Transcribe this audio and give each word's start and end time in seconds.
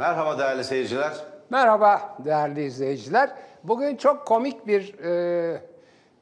Merhaba 0.00 0.38
değerli 0.38 0.64
seyirciler. 0.64 1.12
Merhaba 1.50 2.16
değerli 2.24 2.64
izleyiciler. 2.64 3.30
Bugün 3.64 3.96
çok 3.96 4.26
komik 4.26 4.66
bir 4.66 4.98
e, 5.04 5.62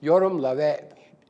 yorumla 0.02 0.56
ve 0.56 0.80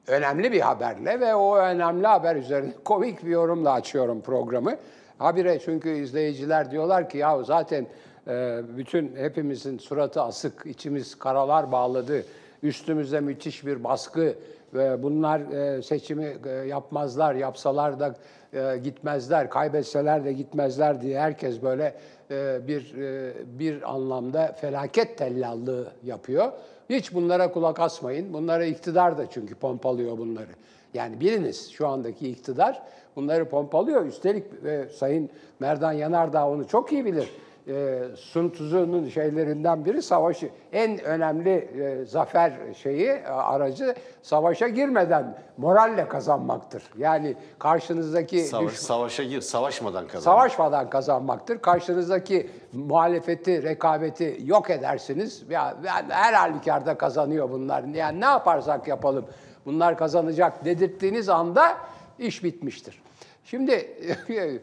önemli 0.07 0.53
bir 0.53 0.61
haberle 0.61 1.21
ve 1.21 1.35
o 1.35 1.57
önemli 1.57 2.07
haber 2.07 2.37
üzerine 2.37 2.73
komik 2.85 3.25
bir 3.25 3.31
yorumla 3.31 3.73
açıyorum 3.73 4.21
programı. 4.21 4.77
Habire 5.19 5.59
çünkü 5.59 5.89
izleyiciler 5.89 6.71
diyorlar 6.71 7.11
ki 7.11 7.19
ya 7.19 7.43
zaten 7.43 7.87
e, 8.29 8.61
bütün 8.77 9.17
hepimizin 9.17 9.79
suratı 9.79 10.23
asık, 10.23 10.67
içimiz 10.67 11.19
karalar 11.19 11.73
bağladı, 11.73 12.25
üstümüzde 12.63 13.21
müthiş 13.21 13.67
bir 13.67 13.85
baskı 13.85 14.35
ve 14.75 15.03
bunlar 15.03 15.41
e, 15.41 15.83
seçimi 15.83 16.37
e, 16.47 16.51
yapmazlar, 16.51 17.35
yapsalar 17.35 18.01
da 18.01 18.15
e, 18.53 18.77
gitmezler, 18.85 19.51
kaybetseler 19.51 20.25
de 20.25 20.33
gitmezler 20.33 21.01
diye 21.01 21.21
herkes 21.21 21.63
böyle 21.63 21.95
e, 22.31 22.69
bir 22.69 22.95
e, 22.95 23.33
bir 23.59 23.95
anlamda 23.95 24.53
felaket 24.61 25.19
tellallığı 25.19 25.93
yapıyor. 26.05 26.53
Hiç 26.91 27.15
bunlara 27.15 27.53
kulak 27.53 27.81
asmayın. 27.81 28.33
Bunlara 28.33 28.65
iktidar 28.65 29.19
da 29.19 29.31
çünkü 29.31 29.55
pompalıyor 29.55 30.19
bunları. 30.19 30.51
Yani 30.95 31.21
biriniz 31.21 31.71
şu 31.71 31.89
andaki 31.89 32.29
iktidar 32.29 32.83
bunları 33.17 33.49
pompalıyor. 33.49 34.07
Üstelik 34.07 34.45
e, 34.65 34.89
Sayın 34.89 35.31
Merdan 35.61 35.93
Yanardağ 35.93 36.49
onu 36.49 36.69
çok 36.69 36.93
iyi 36.93 37.05
bilir 37.05 37.29
e, 37.69 38.03
Sun 38.17 38.51
Tzu'nun 38.51 39.09
şeylerinden 39.09 39.85
biri 39.85 40.03
savaşı 40.03 40.51
en 40.73 41.05
önemli 41.05 41.51
e, 41.51 42.05
zafer 42.07 42.53
şeyi 42.83 43.07
e, 43.07 43.27
aracı 43.27 43.95
savaşa 44.23 44.69
girmeden 44.69 45.39
moralle 45.57 46.09
kazanmaktır. 46.09 46.83
Yani 46.99 47.37
karşınızdaki 47.59 48.41
Savaş, 48.41 48.73
düş- 48.73 48.79
savaşa 48.79 49.23
gir, 49.23 49.41
savaşmadan 49.41 50.07
kazan. 50.07 50.21
savaşmadan 50.21 50.91
kazanmaktır. 50.91 51.59
Karşınızdaki 51.59 52.51
muhalefeti, 52.73 53.63
rekabeti 53.63 54.39
yok 54.45 54.71
edersiniz. 54.71 55.43
Ya, 55.51 55.77
yani 55.85 56.07
her 56.13 56.33
halükarda 56.33 56.99
kazanıyor 56.99 57.51
bunlar. 57.51 57.85
Yani 57.85 58.21
ne 58.21 58.25
yaparsak 58.25 58.89
yapalım 58.89 59.27
bunlar 59.67 59.99
kazanacak 59.99 60.65
dedirttiğiniz 60.65 61.29
anda 61.29 61.77
iş 62.19 62.45
bitmiştir. 62.45 63.03
Şimdi 63.51 63.97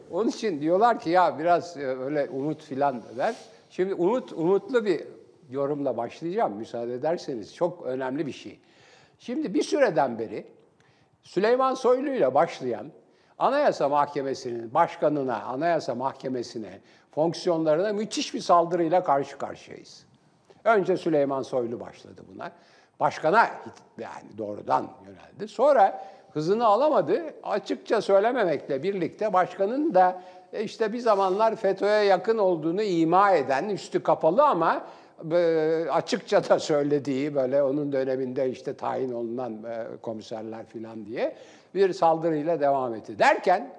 onun 0.12 0.30
için 0.30 0.62
diyorlar 0.62 1.00
ki 1.00 1.10
ya 1.10 1.40
biraz 1.40 1.78
e, 1.78 1.86
öyle 1.86 2.30
umut 2.30 2.64
filan 2.64 3.04
ver. 3.18 3.36
Şimdi 3.70 3.94
umut 3.94 4.34
umutlu 4.34 4.86
bir 4.86 5.08
yorumla 5.50 5.98
başlayacağım 5.98 6.54
müsaade 6.54 6.94
ederseniz. 6.94 7.56
Çok 7.56 7.86
önemli 7.86 8.28
bir 8.28 8.32
şey. 8.32 8.60
Şimdi 9.20 9.54
bir 9.54 9.64
süreden 9.64 10.20
beri 10.20 10.46
Süleyman 11.24 11.74
Soylu 11.74 12.10
ile 12.10 12.34
başlayan 12.34 12.92
Anayasa 13.40 13.90
Mahkemesi'nin 13.90 14.74
başkanına, 14.74 15.44
Anayasa 15.44 15.96
Mahkemesi'ne, 15.96 16.80
fonksiyonlarına 17.12 17.94
müthiş 17.94 18.34
bir 18.34 18.42
saldırıyla 18.42 19.04
karşı 19.04 19.38
karşıyayız. 19.38 20.06
Önce 20.64 20.98
Süleyman 20.98 21.42
Soylu 21.42 21.80
başladı 21.80 22.22
buna. 22.34 22.52
Başkana 23.00 23.50
yani 23.98 24.38
doğrudan 24.38 24.92
yöneldi. 25.06 25.48
Sonra 25.48 26.06
hızını 26.36 26.66
alamadı. 26.66 27.22
Açıkça 27.44 28.02
söylememekle 28.02 28.84
birlikte 28.84 29.34
başkanın 29.34 29.94
da 29.94 30.22
e, 30.54 30.64
işte 30.64 30.94
bir 30.94 31.00
zamanlar 31.00 31.56
FETÖ'ye 31.56 32.04
yakın 32.04 32.38
olduğunu 32.38 32.84
ima 32.84 33.32
eden, 33.32 33.70
üstü 33.70 34.04
kapalı 34.04 34.44
ama 34.44 34.86
e, 35.32 35.86
açıkça 35.92 36.50
da 36.50 36.60
söylediği 36.60 37.36
böyle 37.36 37.64
onun 37.64 37.92
döneminde 37.92 38.50
işte 38.50 38.74
tayin 38.74 39.12
olunan 39.12 39.54
e, 39.54 39.86
komiserler 40.02 40.66
falan 40.66 41.06
diye 41.06 41.36
bir 41.76 41.94
saldırıyla 41.94 42.60
devam 42.60 42.96
etti. 42.96 43.20
Derken 43.20 43.70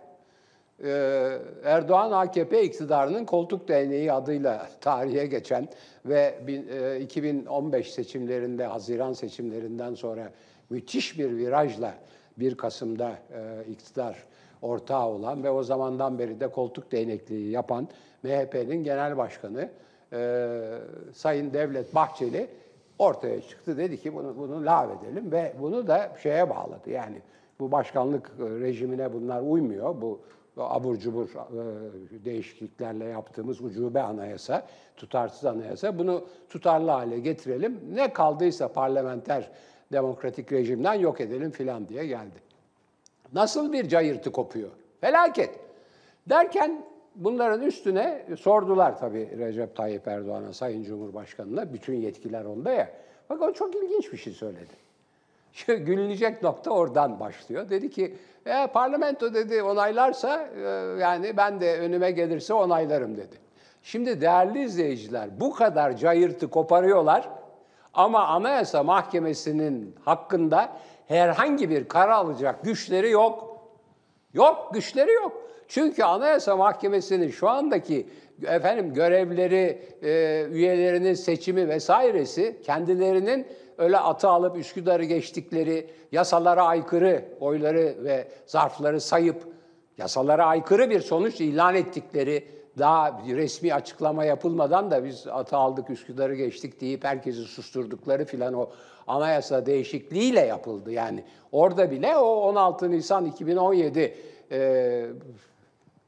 Erdoğan 1.64 2.12
AKP 2.12 2.62
iktidarının 2.62 3.24
koltuk 3.24 3.68
değneği 3.68 4.12
adıyla 4.12 4.68
tarihe 4.80 5.26
geçen 5.26 5.68
ve 6.06 6.34
bin- 6.46 6.68
e, 6.68 7.00
2015 7.00 7.92
seçimlerinde, 7.92 8.64
Haziran 8.64 9.12
seçimlerinden 9.12 9.94
sonra 9.94 10.30
müthiş 10.70 11.18
bir 11.18 11.36
virajla 11.36 11.94
1 12.36 12.56
Kasım'da 12.56 13.10
e, 13.10 13.70
iktidar 13.70 14.24
ortağı 14.62 15.06
olan 15.06 15.44
ve 15.44 15.50
o 15.50 15.62
zamandan 15.62 16.19
beri 16.19 16.41
de 16.41 16.48
koltuk 16.48 16.92
değnekliği 16.92 17.50
yapan 17.50 17.88
MHP'nin 18.22 18.84
genel 18.84 19.16
başkanı 19.16 19.70
e, 20.12 20.48
Sayın 21.12 21.52
Devlet 21.52 21.94
Bahçeli 21.94 22.48
ortaya 22.98 23.41
çıktı. 23.41 23.76
Dedi 23.76 24.00
ki 24.00 24.14
bunu, 24.14 24.36
bunu 24.36 24.66
lav 24.66 24.91
edelim 24.91 25.32
ve 25.32 25.54
bunu 25.60 25.86
da 25.86 26.12
şeye 26.22 26.50
bağladı. 26.50 26.91
Yani 26.91 27.22
bu 27.60 27.72
başkanlık 27.72 28.32
e, 28.38 28.60
rejimine 28.60 29.12
bunlar 29.12 29.41
uymuyor. 29.41 30.00
Bu 30.00 30.20
abur 30.56 30.96
cubur 30.96 31.28
e, 31.28 32.25
değişikliklerle 32.25 33.04
yaptığımız 33.04 33.60
ucube 33.60 34.02
anayasa, 34.02 34.66
tutarsız 34.96 35.44
anayasa. 35.44 35.98
Bunu 35.98 36.25
tutarlı 36.48 36.91
hale 36.91 37.19
getirelim. 37.19 37.80
Ne 37.94 38.12
kaldıysa 38.12 38.69
parlamenter 38.69 39.50
demokratik 39.92 40.52
rejimden 40.52 40.94
yok 40.94 41.20
edelim 41.20 41.50
filan 41.50 41.88
diye 41.88 42.06
geldi. 42.06 42.47
Nasıl 43.32 43.72
bir 43.72 43.88
cayırtı 43.88 44.32
kopuyor? 44.32 44.70
Felaket. 45.00 45.50
Derken 46.26 46.84
bunların 47.14 47.62
üstüne 47.62 48.26
sordular 48.38 48.98
tabii 48.98 49.38
Recep 49.38 49.76
Tayyip 49.76 50.08
Erdoğan'a, 50.08 50.52
Sayın 50.52 50.84
Cumhurbaşkanı'na. 50.84 51.72
Bütün 51.72 51.94
yetkiler 51.94 52.44
onda 52.44 52.70
ya. 52.70 52.91
Bak 53.30 53.42
o 53.42 53.52
çok 53.52 53.75
ilginç 53.75 54.12
bir 54.12 54.19
şey 54.19 54.32
söyledi. 54.32 54.86
Şu 55.52 55.84
gülünecek 55.84 56.42
nokta 56.42 56.70
oradan 56.70 57.20
başlıyor. 57.20 57.70
Dedi 57.70 57.91
ki 57.91 58.14
e, 58.46 58.66
parlamento 58.66 59.34
dedi 59.34 59.62
onaylarsa 59.62 60.48
e, 60.56 60.60
yani 61.00 61.36
ben 61.36 61.60
de 61.60 61.78
önüme 61.78 62.10
gelirse 62.10 62.54
onaylarım 62.54 63.16
dedi. 63.16 63.36
Şimdi 63.82 64.20
değerli 64.20 64.64
izleyiciler 64.64 65.41
bu 65.41 65.52
kadar 65.52 65.96
cayırtı 65.96 66.50
koparıyorlar 66.50 67.28
ama 67.96 68.26
Anayasa 68.26 68.82
Mahkemesi'nin 68.82 69.94
hakkında 70.04 70.72
herhangi 71.08 71.70
bir 71.70 71.88
karar 71.88 72.12
alacak 72.12 72.64
güçleri 72.64 73.10
yok. 73.10 73.56
Yok, 74.34 74.70
güçleri 74.74 75.12
yok. 75.12 75.32
Çünkü 75.68 76.02
Anayasa 76.02 76.56
Mahkemesi'nin 76.56 77.30
şu 77.30 77.48
andaki 77.48 78.06
efendim 78.46 78.94
görevleri, 78.94 79.82
e, 80.02 80.44
üyelerinin 80.50 81.14
seçimi 81.14 81.68
vesairesi 81.68 82.62
kendilerinin 82.66 83.46
öyle 83.78 83.98
atı 83.98 84.28
alıp 84.28 84.56
Üsküdar'ı 84.56 85.04
geçtikleri, 85.04 85.90
yasalara 86.12 86.64
aykırı 86.64 87.24
oyları 87.40 87.94
ve 88.04 88.28
zarfları 88.46 89.00
sayıp 89.00 89.42
yasalara 89.98 90.46
aykırı 90.46 90.90
bir 90.90 91.00
sonuç 91.00 91.40
ilan 91.40 91.74
ettikleri 91.74 92.44
daha 92.78 93.20
resmi 93.26 93.75
açıklama 93.75 94.25
yapılmadan 94.25 94.91
da 94.91 95.04
biz 95.04 95.26
atı 95.26 95.56
aldık 95.56 95.91
Üsküdar'ı 95.91 96.34
geçtik 96.34 96.81
deyip 96.81 97.04
herkesi 97.04 97.42
susturdukları 97.42 98.25
filan 98.25 98.54
o 98.54 98.70
anayasa 99.06 99.66
değişikliğiyle 99.66 100.41
yapıldı. 100.41 100.92
Yani 100.92 101.25
orada 101.53 101.91
bile 101.91 102.16
o 102.16 102.26
16 102.26 102.91
Nisan 102.91 103.25
2017 103.25 104.16
e, 104.53 105.06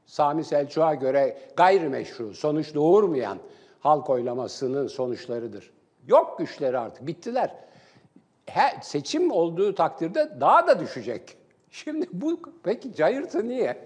Sami 0.05 0.43
Selçuk'a 0.43 0.93
göre 0.93 1.37
gayrimeşru, 1.55 2.33
sonuç 2.33 2.75
doğurmayan 2.75 3.37
halk 3.79 4.09
oylamasının 4.09 4.87
sonuçlarıdır. 4.87 5.71
Yok 6.07 6.39
güçleri 6.39 6.77
artık, 6.77 7.07
bittiler. 7.07 7.55
He, 8.45 8.81
seçim 8.81 9.31
olduğu 9.31 9.75
takdirde 9.75 10.29
daha 10.39 10.67
da 10.67 10.79
düşecek. 10.79 11.37
Şimdi 11.71 12.07
bu 12.13 12.39
peki 12.63 12.95
cayırtı 12.95 13.49
niye? 13.49 13.77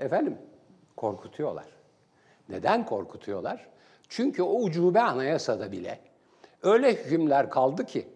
Efendim 0.00 0.38
korkutuyorlar. 1.02 1.64
Neden 2.48 2.86
korkutuyorlar? 2.86 3.66
Çünkü 4.08 4.42
o 4.42 4.54
ucube 4.62 5.00
anayasada 5.00 5.72
bile 5.72 5.98
öyle 6.62 6.94
hükümler 6.94 7.50
kaldı 7.50 7.84
ki 7.84 8.06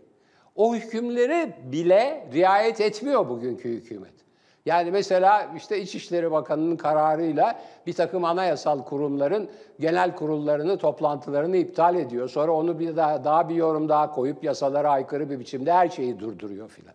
o 0.56 0.74
hükümleri 0.74 1.52
bile 1.64 2.28
riayet 2.32 2.80
etmiyor 2.80 3.28
bugünkü 3.28 3.68
hükümet. 3.68 4.12
Yani 4.66 4.90
mesela 4.90 5.52
işte 5.56 5.80
İçişleri 5.80 6.30
Bakanı'nın 6.30 6.76
kararıyla 6.76 7.60
bir 7.86 7.92
takım 7.92 8.24
anayasal 8.24 8.84
kurumların 8.84 9.50
genel 9.80 10.16
kurullarını, 10.16 10.78
toplantılarını 10.78 11.56
iptal 11.56 11.96
ediyor. 11.96 12.28
Sonra 12.28 12.52
onu 12.52 12.78
bir 12.78 12.96
daha, 12.96 13.24
daha 13.24 13.48
bir 13.48 13.54
yorum 13.54 13.88
daha 13.88 14.10
koyup 14.10 14.44
yasalara 14.44 14.90
aykırı 14.90 15.30
bir 15.30 15.40
biçimde 15.40 15.72
her 15.72 15.88
şeyi 15.88 16.20
durduruyor 16.20 16.68
filan. 16.68 16.94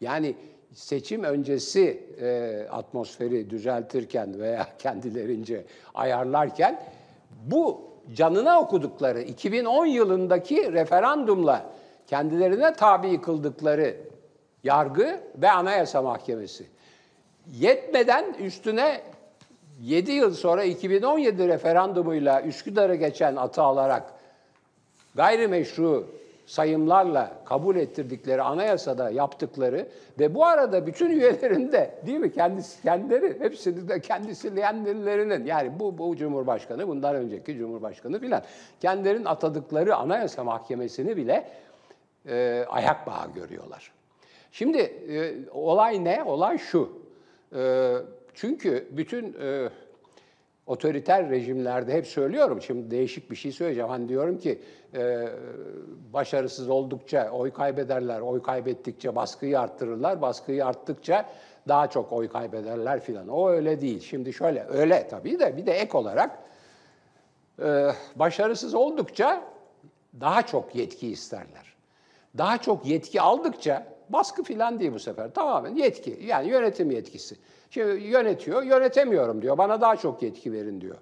Yani 0.00 0.34
seçim 0.74 1.24
öncesi 1.24 2.02
e, 2.20 2.66
atmosferi 2.70 3.50
düzeltirken 3.50 4.40
veya 4.40 4.66
kendilerince 4.78 5.64
ayarlarken 5.94 6.82
bu 7.46 7.90
canına 8.14 8.60
okudukları 8.60 9.20
2010 9.20 9.86
yılındaki 9.86 10.72
referandumla 10.72 11.70
kendilerine 12.06 12.74
tabi 12.74 13.20
kıldıkları 13.20 13.96
yargı 14.64 15.20
ve 15.36 15.50
anayasa 15.50 16.02
mahkemesi 16.02 16.66
yetmeden 17.52 18.34
üstüne 18.38 19.00
7 19.80 20.12
yıl 20.12 20.34
sonra 20.34 20.64
2017 20.64 21.48
referandumuyla 21.48 22.42
Üsküdar'ı 22.42 22.94
geçen 22.94 23.36
atı 23.36 23.62
alarak 23.62 24.12
gayrimeşru 25.14 26.19
sayımlarla 26.50 27.32
kabul 27.44 27.76
ettirdikleri 27.76 28.42
anayasada 28.42 29.10
yaptıkları 29.10 29.88
ve 30.18 30.34
bu 30.34 30.46
arada 30.46 30.86
bütün 30.86 31.10
üyelerin 31.10 31.72
de 31.72 31.94
değil 32.06 32.18
mi 32.18 32.32
kendisi 32.32 32.82
kendileri 32.82 33.40
hepsini 33.40 33.88
de 33.88 34.00
kendisi 34.00 34.54
kendilerinin 34.54 35.44
yani 35.44 35.80
bu 35.80 35.98
bu 35.98 36.16
cumhurbaşkanı 36.16 36.88
bundan 36.88 37.14
önceki 37.14 37.56
cumhurbaşkanı 37.56 38.20
filan 38.20 38.42
kendilerinin 38.80 39.24
atadıkları 39.24 39.96
anayasa 39.96 40.44
mahkemesini 40.44 41.16
bile 41.16 41.48
e, 42.28 42.64
ayak 42.68 43.06
bağı 43.06 43.32
görüyorlar. 43.34 43.92
Şimdi 44.52 44.78
e, 44.78 45.34
olay 45.52 46.04
ne? 46.04 46.22
Olay 46.22 46.58
şu. 46.58 46.92
E, 47.56 47.94
çünkü 48.34 48.88
bütün 48.90 49.36
e, 49.42 49.68
otoriter 50.70 51.30
rejimlerde 51.30 51.92
hep 51.94 52.06
söylüyorum. 52.06 52.62
Şimdi 52.62 52.90
değişik 52.90 53.30
bir 53.30 53.36
şey 53.36 53.52
söyleyeceğim. 53.52 53.88
Hani 53.90 54.08
diyorum 54.08 54.38
ki 54.38 54.60
e, 54.94 55.28
başarısız 56.12 56.70
oldukça 56.70 57.30
oy 57.30 57.52
kaybederler. 57.52 58.20
Oy 58.20 58.42
kaybettikçe 58.42 59.16
baskıyı 59.16 59.60
arttırırlar. 59.60 60.22
Baskıyı 60.22 60.66
arttıkça 60.66 61.28
daha 61.68 61.90
çok 61.90 62.12
oy 62.12 62.28
kaybederler 62.28 63.00
filan. 63.00 63.28
O 63.28 63.48
öyle 63.48 63.80
değil. 63.80 64.00
Şimdi 64.00 64.32
şöyle 64.32 64.66
öyle 64.68 65.08
tabii 65.08 65.38
de 65.38 65.56
bir 65.56 65.66
de 65.66 65.72
ek 65.72 65.98
olarak 65.98 66.38
e, 67.62 67.88
başarısız 68.16 68.74
oldukça 68.74 69.44
daha 70.20 70.46
çok 70.46 70.74
yetki 70.74 71.08
isterler. 71.08 71.74
Daha 72.38 72.58
çok 72.58 72.86
yetki 72.86 73.20
aldıkça 73.20 73.86
baskı 74.08 74.42
filan 74.42 74.80
değil 74.80 74.92
bu 74.92 74.98
sefer. 74.98 75.34
Tamamen 75.34 75.74
yetki. 75.74 76.20
Yani 76.24 76.48
yönetim 76.48 76.90
yetkisi. 76.90 77.36
Şimdi 77.70 78.02
yönetiyor, 78.02 78.62
yönetemiyorum 78.62 79.42
diyor. 79.42 79.58
Bana 79.58 79.80
daha 79.80 79.96
çok 79.96 80.22
yetki 80.22 80.52
verin 80.52 80.80
diyor. 80.80 80.96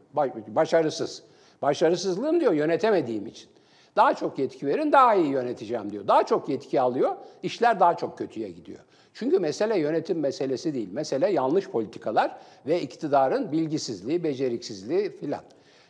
Başarısız. 0.49 1.23
Başarısızlığım 1.63 2.41
diyor 2.41 2.53
yönetemediğim 2.53 3.27
için. 3.27 3.49
Daha 3.97 4.15
çok 4.15 4.39
yetki 4.39 4.67
verin, 4.67 4.93
daha 4.93 5.15
iyi 5.15 5.29
yöneteceğim 5.29 5.93
diyor. 5.93 6.09
Daha 6.09 6.23
çok 6.27 6.49
yetki 6.49 6.81
alıyor, 6.81 7.17
işler 7.43 7.81
daha 7.81 7.97
çok 7.97 8.19
kötüye 8.19 8.49
gidiyor. 8.49 8.79
Çünkü 9.15 9.39
mesele 9.39 9.79
yönetim 9.79 10.21
meselesi 10.21 10.75
değil. 10.75 10.89
Mesele 10.93 11.31
yanlış 11.33 11.69
politikalar 11.69 12.39
ve 12.67 12.81
iktidarın 12.81 13.53
bilgisizliği, 13.53 14.25
beceriksizliği 14.25 15.17
filan. 15.17 15.43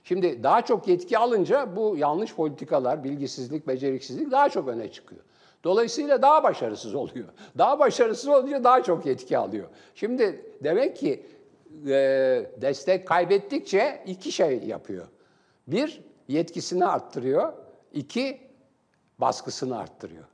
Şimdi 0.04 0.42
daha 0.42 0.62
çok 0.62 0.88
yetki 0.88 1.18
alınca 1.18 1.76
bu 1.76 1.96
yanlış 1.96 2.34
politikalar, 2.34 3.04
bilgisizlik, 3.04 3.68
beceriksizlik 3.68 4.30
daha 4.30 4.48
çok 4.48 4.68
öne 4.68 4.92
çıkıyor. 4.92 5.22
Dolayısıyla 5.64 6.22
daha 6.22 6.42
başarısız 6.42 6.94
oluyor. 6.94 7.28
Daha 7.58 7.78
başarısız 7.78 8.28
olunca 8.28 8.64
daha 8.64 8.82
çok 8.82 9.06
yetki 9.06 9.38
alıyor. 9.38 9.68
Şimdi 9.94 10.44
demek 10.64 10.96
ki 10.96 11.26
e, 11.86 11.90
destek 12.60 13.08
kaybettikçe 13.08 14.02
iki 14.06 14.32
şey 14.32 14.62
yapıyor. 14.64 15.06
Bir, 15.66 16.00
yetkisini 16.28 16.86
arttırıyor. 16.86 17.52
İki, 17.92 18.40
baskısını 19.18 19.78
arttırıyor. 19.78 20.24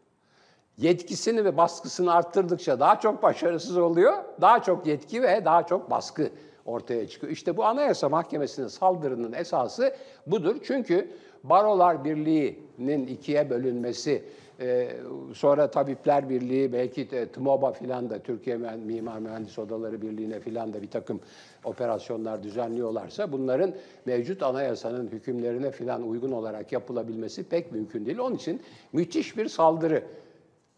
Yetkisini 0.79 1.45
ve 1.45 1.57
baskısını 1.57 2.13
arttırdıkça 2.13 2.81
daha 2.81 3.01
çok 3.01 3.23
başarısız 3.23 3.79
oluyor, 3.79 4.15
daha 4.41 4.63
çok 4.63 4.87
yetki 4.87 5.23
ve 5.23 5.45
daha 5.45 5.67
çok 5.67 5.91
baskı 5.91 6.31
ortaya 6.67 7.09
çıkıyor. 7.09 7.33
İşte 7.33 7.57
bu 7.57 7.65
Anayasa 7.65 8.09
Mahkemesi'nin 8.09 8.67
saldırının 8.67 9.33
esası 9.33 9.97
budur. 10.27 10.57
Çünkü 10.65 11.11
Barolar 11.45 12.05
Birliği'nin 12.05 13.07
ikiye 13.07 13.51
bölünmesi, 13.51 14.25
e, 14.61 14.97
sonra 15.35 15.71
Tabipler 15.71 16.29
Birliği, 16.29 16.73
belki 16.73 17.11
de 17.11 17.29
TMOBA 17.29 17.73
filan 17.73 18.11
da 18.11 18.19
Türkiye 18.19 18.57
Mimar 18.57 19.19
Mühendis 19.19 19.59
Odaları 19.59 20.03
Birliği'ne 20.03 20.41
filan 20.41 20.73
da 20.73 20.83
bir 20.83 20.91
takım 20.91 21.21
operasyonlar 21.65 22.43
düzenliyorlarsa 22.43 23.33
bunların 23.33 23.75
mevcut 24.07 24.43
anayasanın 24.43 25.09
hükümlerine 25.09 25.71
filan 25.71 26.09
uygun 26.09 26.33
olarak 26.33 26.73
yapılabilmesi 26.73 27.45
pek 27.45 27.73
mümkün 27.73 28.07
değil. 28.07 28.19
Onun 28.19 28.37
için 28.37 28.63
müthiş 28.93 29.37
bir 29.37 29.49
saldırı. 29.49 30.03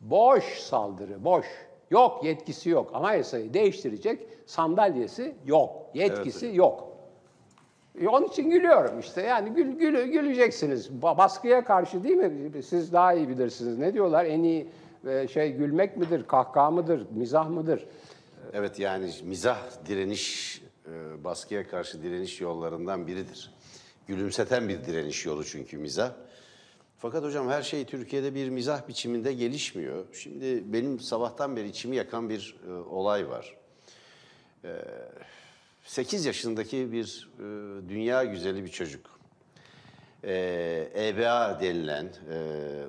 Boş 0.00 0.58
saldırı, 0.58 1.24
boş. 1.24 1.46
Yok, 1.90 2.24
yetkisi 2.24 2.70
yok. 2.70 2.90
Anayasayı 2.94 3.54
değiştirecek 3.54 4.20
sandalyesi 4.46 5.34
yok. 5.46 5.70
Yetkisi 5.94 6.46
Evet. 6.46 6.56
yok. 6.56 6.85
E, 8.00 8.08
Onun 8.08 8.26
için 8.26 8.50
gülüyorum 8.50 8.98
işte. 9.00 9.22
Yani 9.22 9.50
gül, 9.54 9.72
gül, 9.72 10.04
güleceksiniz. 10.04 10.88
Ba- 11.02 11.18
Baskıya 11.18 11.64
karşı 11.64 12.04
değil 12.04 12.16
mi? 12.16 12.62
Siz 12.62 12.92
daha 12.92 13.14
iyi 13.14 13.28
bilirsiniz. 13.28 13.78
Ne 13.78 13.94
diyorlar? 13.94 14.24
En 14.24 14.42
iyi 14.42 14.68
e, 15.06 15.28
şey 15.28 15.52
gülmek 15.52 15.96
midir, 15.96 16.26
kahkaha 16.26 16.70
mıdır, 16.70 17.06
mizah 17.10 17.48
mıdır? 17.48 17.86
Evet 18.52 18.78
yani 18.78 19.10
mizah 19.24 19.58
direniş, 19.86 20.62
e, 20.86 21.24
baskıya 21.24 21.68
karşı 21.68 22.02
direniş 22.02 22.40
yollarından 22.40 23.06
biridir. 23.06 23.54
Gülümseten 24.06 24.68
bir 24.68 24.84
direniş 24.84 25.26
yolu 25.26 25.44
çünkü 25.44 25.78
mizah. 25.78 26.10
Fakat 26.98 27.24
hocam 27.24 27.48
her 27.48 27.62
şey 27.62 27.84
Türkiye'de 27.84 28.34
bir 28.34 28.48
mizah 28.48 28.88
biçiminde 28.88 29.32
gelişmiyor. 29.32 30.04
Şimdi 30.12 30.72
benim 30.72 31.00
sabahtan 31.00 31.56
beri 31.56 31.68
içimi 31.68 31.96
yakan 31.96 32.28
bir 32.28 32.56
e, 32.68 32.72
olay 32.72 33.28
var. 33.28 33.56
8 35.86 36.24
yaşındaki 36.24 36.92
bir 36.92 37.28
e, 37.38 37.42
dünya 37.88 38.24
güzeli 38.24 38.64
bir 38.64 38.70
çocuk. 38.70 39.18
E, 40.24 40.88
EBA 40.96 41.60
denilen 41.60 42.04
e, 42.04 42.38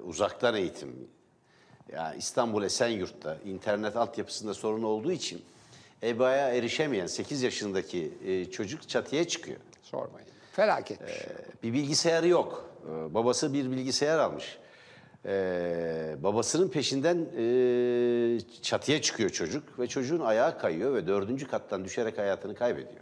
uzaktan 0.05 0.55
eğitim, 0.55 1.07
ya 1.93 2.13
İstanbul 2.13 2.63
Esenyurt'ta 2.63 3.37
internet 3.45 3.95
altyapısında 3.95 4.53
sorun 4.53 4.83
olduğu 4.83 5.11
için 5.11 5.41
EBA'ya 6.03 6.49
erişemeyen 6.49 7.07
8 7.07 7.41
yaşındaki 7.41 8.13
e, 8.25 8.51
çocuk 8.51 8.89
çatıya 8.89 9.27
çıkıyor. 9.27 9.57
Sormayın. 9.83 10.27
Felaket 10.51 11.01
bir 11.01 11.07
şey. 11.07 11.27
Bir 11.63 11.73
bilgisayarı 11.73 12.27
yok. 12.27 12.69
Ee, 12.85 13.13
Babası 13.13 13.53
bir 13.53 13.71
bilgisayar 13.71 14.19
almış. 14.19 14.57
Ee, 15.27 16.15
babasının 16.23 16.69
peşinden 16.69 17.17
e, 17.37 18.39
çatıya 18.61 19.01
çıkıyor 19.01 19.29
çocuk 19.29 19.79
ve 19.79 19.87
çocuğun 19.87 20.19
ayağı 20.19 20.59
kayıyor 20.59 20.93
ve 20.93 21.07
dördüncü 21.07 21.47
kattan 21.47 21.85
düşerek 21.85 22.17
hayatını 22.17 22.55
kaybediyor. 22.55 23.01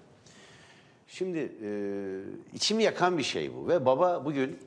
Şimdi 1.07 1.51
e, 1.63 1.69
içimi 2.53 2.83
yakan 2.83 3.17
bir 3.17 3.23
şey 3.23 3.55
bu 3.55 3.67
ve 3.67 3.85
baba 3.85 4.25
bugün 4.25 4.59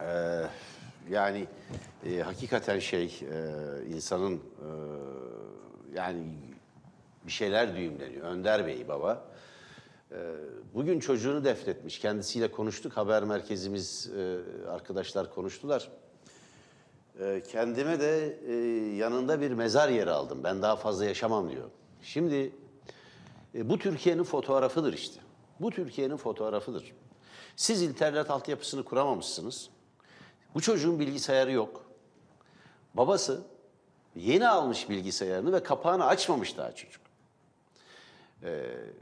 e, 0.00 0.42
yani 1.10 1.46
e, 2.06 2.18
hakikaten 2.18 2.78
şey 2.78 3.04
e, 3.04 3.94
insanın 3.94 4.34
e, 4.34 4.40
yani 5.94 6.22
bir 7.26 7.32
şeyler 7.32 7.76
düğümleniyor. 7.76 8.26
Önder 8.26 8.66
Bey 8.66 8.88
baba. 8.88 9.24
Ee, 10.12 10.16
Bugün 10.74 11.00
çocuğunu 11.00 11.44
defnetmiş. 11.44 11.98
Kendisiyle 11.98 12.50
konuştuk. 12.50 12.96
Haber 12.96 13.24
merkezimiz 13.24 14.10
e, 14.16 14.38
arkadaşlar 14.68 15.34
konuştular. 15.34 15.88
Ee, 17.20 17.42
Kendime 17.48 18.00
de 18.00 18.38
e, 18.46 18.54
yanında 18.96 19.40
bir 19.40 19.50
mezar 19.50 19.88
yeri 19.88 20.10
aldım. 20.10 20.44
Ben 20.44 20.62
daha 20.62 20.76
fazla 20.76 21.04
yaşamam 21.04 21.50
diyor. 21.50 21.70
Şimdi 22.02 22.52
e, 23.54 23.68
bu 23.68 23.78
Türkiye'nin 23.78 24.24
fotoğrafıdır 24.24 24.92
işte. 24.92 25.20
Bu 25.60 25.70
Türkiye'nin 25.70 26.16
fotoğrafıdır. 26.16 26.92
Siz 27.56 27.82
internet 27.82 28.30
altyapısını 28.30 28.84
kuramamışsınız. 28.84 29.70
Bu 30.54 30.60
çocuğun 30.60 30.98
bilgisayarı 30.98 31.52
yok. 31.52 31.84
Babası 32.94 33.42
yeni 34.16 34.48
almış 34.48 34.90
bilgisayarını 34.90 35.52
ve 35.52 35.62
kapağını 35.62 36.06
açmamış 36.06 36.56
daha 36.56 36.74
çocuk. 36.74 37.02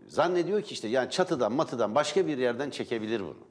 Zannediyor 0.09 0.63
ki 0.63 0.75
işte 0.75 0.89
yani 0.89 1.11
çatıdan 1.11 1.53
matıdan 1.53 1.95
başka 1.95 2.27
bir 2.27 2.39
yerden 2.39 2.71
çekebilir 2.71 3.21
bunu. 3.21 3.47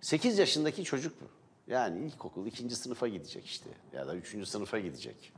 8 0.00 0.38
yaşındaki 0.38 0.84
çocuk 0.84 1.20
bu. 1.20 1.43
Yani 1.66 2.06
ilkokul 2.06 2.46
ikinci 2.46 2.76
sınıfa 2.76 3.08
gidecek 3.08 3.46
işte 3.46 3.70
ya 3.92 4.06
da 4.06 4.16
üçüncü 4.16 4.46
sınıfa 4.46 4.78
gidecek. 4.78 5.32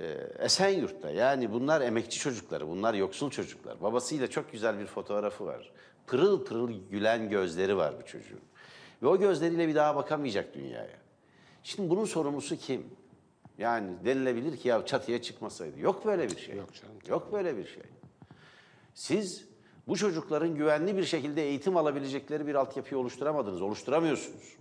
Ee, 0.00 0.04
Esenyurt'ta 0.38 1.10
yani 1.10 1.52
bunlar 1.52 1.80
emekçi 1.80 2.18
çocukları, 2.18 2.68
bunlar 2.68 2.94
yoksul 2.94 3.30
çocuklar. 3.30 3.82
Babasıyla 3.82 4.30
çok 4.30 4.52
güzel 4.52 4.78
bir 4.78 4.86
fotoğrafı 4.86 5.46
var. 5.46 5.72
Pırıl 6.06 6.44
pırıl 6.44 6.72
gülen 6.90 7.30
gözleri 7.30 7.76
var 7.76 7.94
bu 8.02 8.06
çocuğun. 8.06 8.40
Ve 9.02 9.06
o 9.06 9.18
gözleriyle 9.18 9.68
bir 9.68 9.74
daha 9.74 9.96
bakamayacak 9.96 10.54
dünyaya. 10.54 10.98
Şimdi 11.62 11.90
bunun 11.90 12.04
sorumlusu 12.04 12.56
kim? 12.56 12.86
Yani 13.58 14.04
denilebilir 14.04 14.56
ki 14.56 14.68
ya 14.68 14.86
çatıya 14.86 15.22
çıkmasaydı. 15.22 15.80
Yok 15.80 16.06
böyle 16.06 16.30
bir 16.30 16.38
şey. 16.38 16.56
Yok 16.56 16.74
canım. 16.74 16.96
Yok 17.08 17.32
böyle 17.32 17.56
bir 17.56 17.66
şey. 17.66 17.82
Siz 18.94 19.44
bu 19.88 19.96
çocukların 19.96 20.54
güvenli 20.54 20.96
bir 20.96 21.04
şekilde 21.04 21.42
eğitim 21.42 21.76
alabilecekleri 21.76 22.46
bir 22.46 22.54
altyapıyı 22.54 23.00
oluşturamadınız, 23.00 23.62
oluşturamıyorsunuz. 23.62 24.56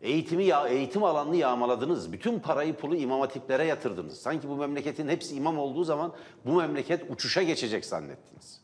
Eğitimi 0.00 0.44
ya 0.44 0.68
eğitim 0.68 1.04
alanını 1.04 1.36
yağmaladınız. 1.36 2.12
Bütün 2.12 2.40
parayı 2.40 2.76
pulu 2.76 2.96
imam 2.96 3.20
hatiplere 3.20 3.64
yatırdınız. 3.64 4.20
Sanki 4.22 4.48
bu 4.48 4.56
memleketin 4.56 5.08
hepsi 5.08 5.36
imam 5.36 5.58
olduğu 5.58 5.84
zaman 5.84 6.14
bu 6.46 6.52
memleket 6.54 7.10
uçuşa 7.10 7.42
geçecek 7.42 7.84
zannettiniz. 7.84 8.60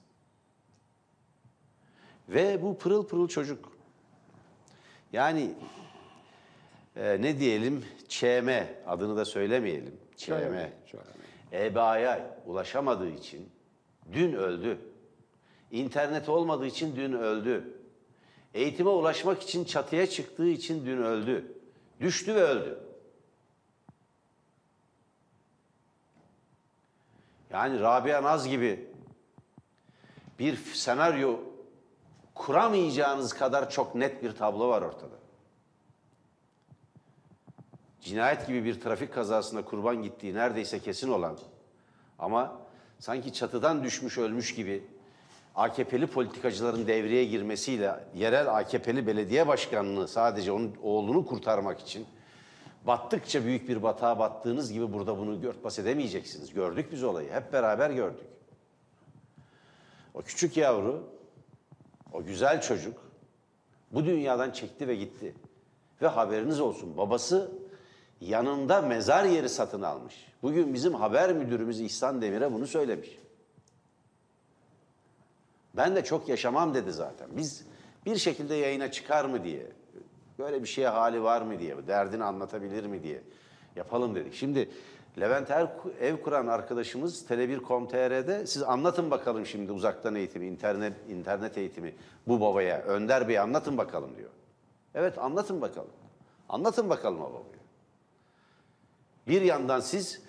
Ve 2.28 2.62
bu 2.62 2.78
pırıl 2.78 3.07
pırıl 3.07 3.28
çocuk. 3.28 3.73
Yani 5.12 5.55
e, 6.97 7.23
ne 7.23 7.38
diyelim 7.38 7.85
ÇM 8.09 8.49
adını 8.87 9.16
da 9.16 9.25
söylemeyelim. 9.25 10.00
ÇM. 10.16 10.33
EBA'ya 11.52 12.40
ulaşamadığı 12.47 13.11
için 13.11 13.49
dün 14.12 14.33
öldü. 14.33 14.78
İnternet 15.71 16.28
olmadığı 16.28 16.66
için 16.66 16.97
dün 16.97 17.12
öldü. 17.12 17.75
Eğitime 18.57 18.91
ulaşmak 18.91 19.43
için 19.43 19.65
çatıya 19.65 20.07
çıktığı 20.07 20.49
için 20.49 20.87
dün 20.87 20.99
öldü. 20.99 21.59
Düştü 22.01 22.35
ve 22.35 22.43
öldü. 22.43 22.79
Yani 27.51 27.81
Rabia 27.81 28.23
Naz 28.23 28.49
gibi 28.49 28.91
bir 30.39 30.57
senaryo 30.57 31.41
kuramayacağınız 32.35 33.33
kadar 33.33 33.71
çok 33.71 33.95
net 33.95 34.23
bir 34.23 34.33
tablo 34.33 34.69
var 34.69 34.83
ortada. 34.83 35.17
Cinayet 38.01 38.47
gibi 38.47 38.65
bir 38.65 38.81
trafik 38.81 39.15
kazasında 39.15 39.65
kurban 39.65 40.03
gittiği 40.03 40.35
neredeyse 40.35 40.79
kesin 40.79 41.09
olan 41.09 41.39
ama 42.19 42.61
sanki 42.99 43.33
çatıdan 43.33 43.85
düşmüş 43.85 44.19
ölmüş 44.19 44.55
gibi 44.55 44.96
AKP'li 45.57 46.07
politikacıların 46.07 46.87
devreye 46.87 47.25
girmesiyle 47.25 48.05
yerel 48.15 48.57
AKP'li 48.57 49.07
belediye 49.07 49.49
başkanını 49.49 50.09
sadece 50.09 50.53
onun 50.53 50.77
oğlunu 50.83 51.27
kurtarmak 51.27 51.81
için 51.81 52.07
battıkça 52.87 53.45
büyük 53.45 53.69
bir 53.69 53.83
batağa 53.83 54.19
battığınız 54.19 54.73
gibi 54.73 54.93
burada 54.93 55.19
bunu 55.19 55.47
örtbas 55.47 55.79
edemeyeceksiniz. 55.79 56.55
Gördük 56.55 56.93
biz 56.93 57.05
olayı. 57.05 57.33
Hep 57.33 57.53
beraber 57.53 57.91
gördük. 57.91 58.27
O 60.15 60.23
küçük 60.23 60.57
yavru, 60.57 61.03
o 62.13 62.25
güzel 62.25 62.61
çocuk 62.61 62.99
bu 63.93 64.05
dünyadan 64.05 64.51
çekti 64.51 64.89
ve 64.89 64.95
gitti. 64.95 65.35
Ve 66.03 66.07
haberiniz 66.07 66.61
olsun 66.61 66.97
babası 66.97 67.51
yanında 68.21 68.83
mezar 68.83 69.25
yeri 69.25 69.49
satın 69.49 69.83
almış. 69.83 70.27
Bugün 70.43 70.75
bizim 70.75 70.95
haber 70.95 71.33
müdürümüz 71.33 71.81
İhsan 71.81 72.23
Demir'e 72.23 72.53
bunu 72.53 72.67
söylemiş. 72.67 73.19
Ben 75.76 75.97
de 75.97 76.04
çok 76.04 76.28
yaşamam 76.28 76.75
dedi 76.75 76.92
zaten. 76.92 77.28
Biz 77.37 77.64
bir 78.06 78.16
şekilde 78.16 78.54
yayına 78.54 78.90
çıkar 78.90 79.25
mı 79.25 79.45
diye, 79.45 79.66
böyle 80.38 80.62
bir 80.62 80.68
şeye 80.68 80.88
hali 80.88 81.23
var 81.23 81.42
mı 81.42 81.59
diye, 81.59 81.87
derdini 81.87 82.25
anlatabilir 82.25 82.87
mi 82.87 83.02
diye 83.02 83.23
yapalım 83.76 84.14
dedik. 84.14 84.35
Şimdi 84.35 84.71
Levent 85.21 85.50
Er 85.50 85.68
ev 86.00 86.16
kuran 86.23 86.47
arkadaşımız 86.47 87.26
Tele1.com.tr'de 87.30 88.47
siz 88.47 88.62
anlatın 88.62 89.11
bakalım 89.11 89.47
şimdi 89.47 89.73
uzaktan 89.73 90.14
eğitimi, 90.14 90.47
internet 90.47 90.92
internet 91.09 91.59
eğitimi 91.59 91.95
bu 92.28 92.40
babaya. 92.40 92.83
Önder 92.83 93.28
Bey 93.28 93.38
anlatın 93.38 93.78
bakalım 93.78 94.16
diyor. 94.16 94.30
Evet 94.95 95.18
anlatın 95.18 95.61
bakalım. 95.61 95.90
Anlatın 96.49 96.90
bakalım 96.90 97.21
o 97.21 97.25
babaya. 97.25 97.56
Bir 99.28 99.42
yandan 99.42 99.80
siz 99.80 100.23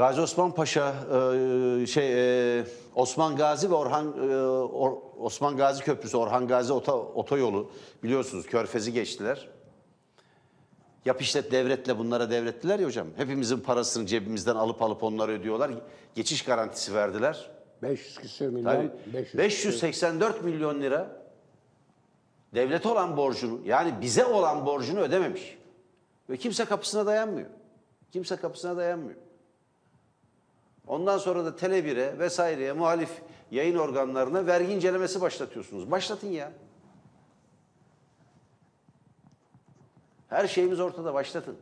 Gazi 0.00 0.20
Osman 0.20 0.54
Paşa, 0.54 0.94
e, 1.82 1.86
şey 1.86 2.58
e, 2.58 2.64
Osman 2.94 3.36
Gazi 3.36 3.70
ve 3.70 3.74
Orhan 3.74 4.06
e, 4.06 4.20
Or- 4.26 4.98
Osman 5.18 5.56
Gazi 5.56 5.84
Köprüsü, 5.84 6.16
Orhan 6.16 6.48
Gazi 6.48 6.72
oto, 6.72 7.12
otoyolu 7.14 7.70
biliyorsunuz 8.02 8.46
Körfez'i 8.46 8.92
geçtiler. 8.92 9.48
Yap 11.04 11.22
işlet 11.22 11.52
devretle 11.52 11.98
bunlara 11.98 12.30
devrettiler 12.30 12.78
ya 12.78 12.86
hocam. 12.86 13.06
Hepimizin 13.16 13.60
parasını 13.60 14.06
cebimizden 14.06 14.56
alıp 14.56 14.82
alıp 14.82 15.02
onları 15.02 15.32
ödüyorlar. 15.32 15.70
Geçiş 16.14 16.44
garantisi 16.44 16.94
verdiler. 16.94 17.50
500 17.82 18.18
küsür 18.18 18.48
milyon. 18.48 18.72
Tabii. 18.72 18.90
500 19.14 19.38
584 19.38 20.44
milyon 20.44 20.80
lira 20.80 21.22
devlete 22.54 22.88
olan 22.88 23.16
borcunu 23.16 23.60
yani 23.64 23.94
bize 24.00 24.24
olan 24.24 24.66
borcunu 24.66 25.00
ödememiş. 25.00 25.58
Ve 26.30 26.36
kimse 26.36 26.64
kapısına 26.64 27.06
dayanmıyor. 27.06 27.48
Kimse 28.12 28.36
kapısına 28.36 28.76
dayanmıyor. 28.76 29.29
Ondan 30.90 31.18
sonra 31.18 31.44
da 31.44 31.48
Tele1'e 31.48 32.18
vesaireye 32.18 32.72
muhalif 32.72 33.10
yayın 33.50 33.76
organlarına 33.76 34.46
vergi 34.46 34.72
incelemesi 34.72 35.20
başlatıyorsunuz. 35.20 35.90
Başlatın 35.90 36.28
ya. 36.28 36.52
Her 40.28 40.48
şeyimiz 40.48 40.80
ortada 40.80 41.14
başlatın. 41.14 41.56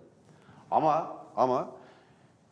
Ama 0.71 1.17
ama 1.37 1.71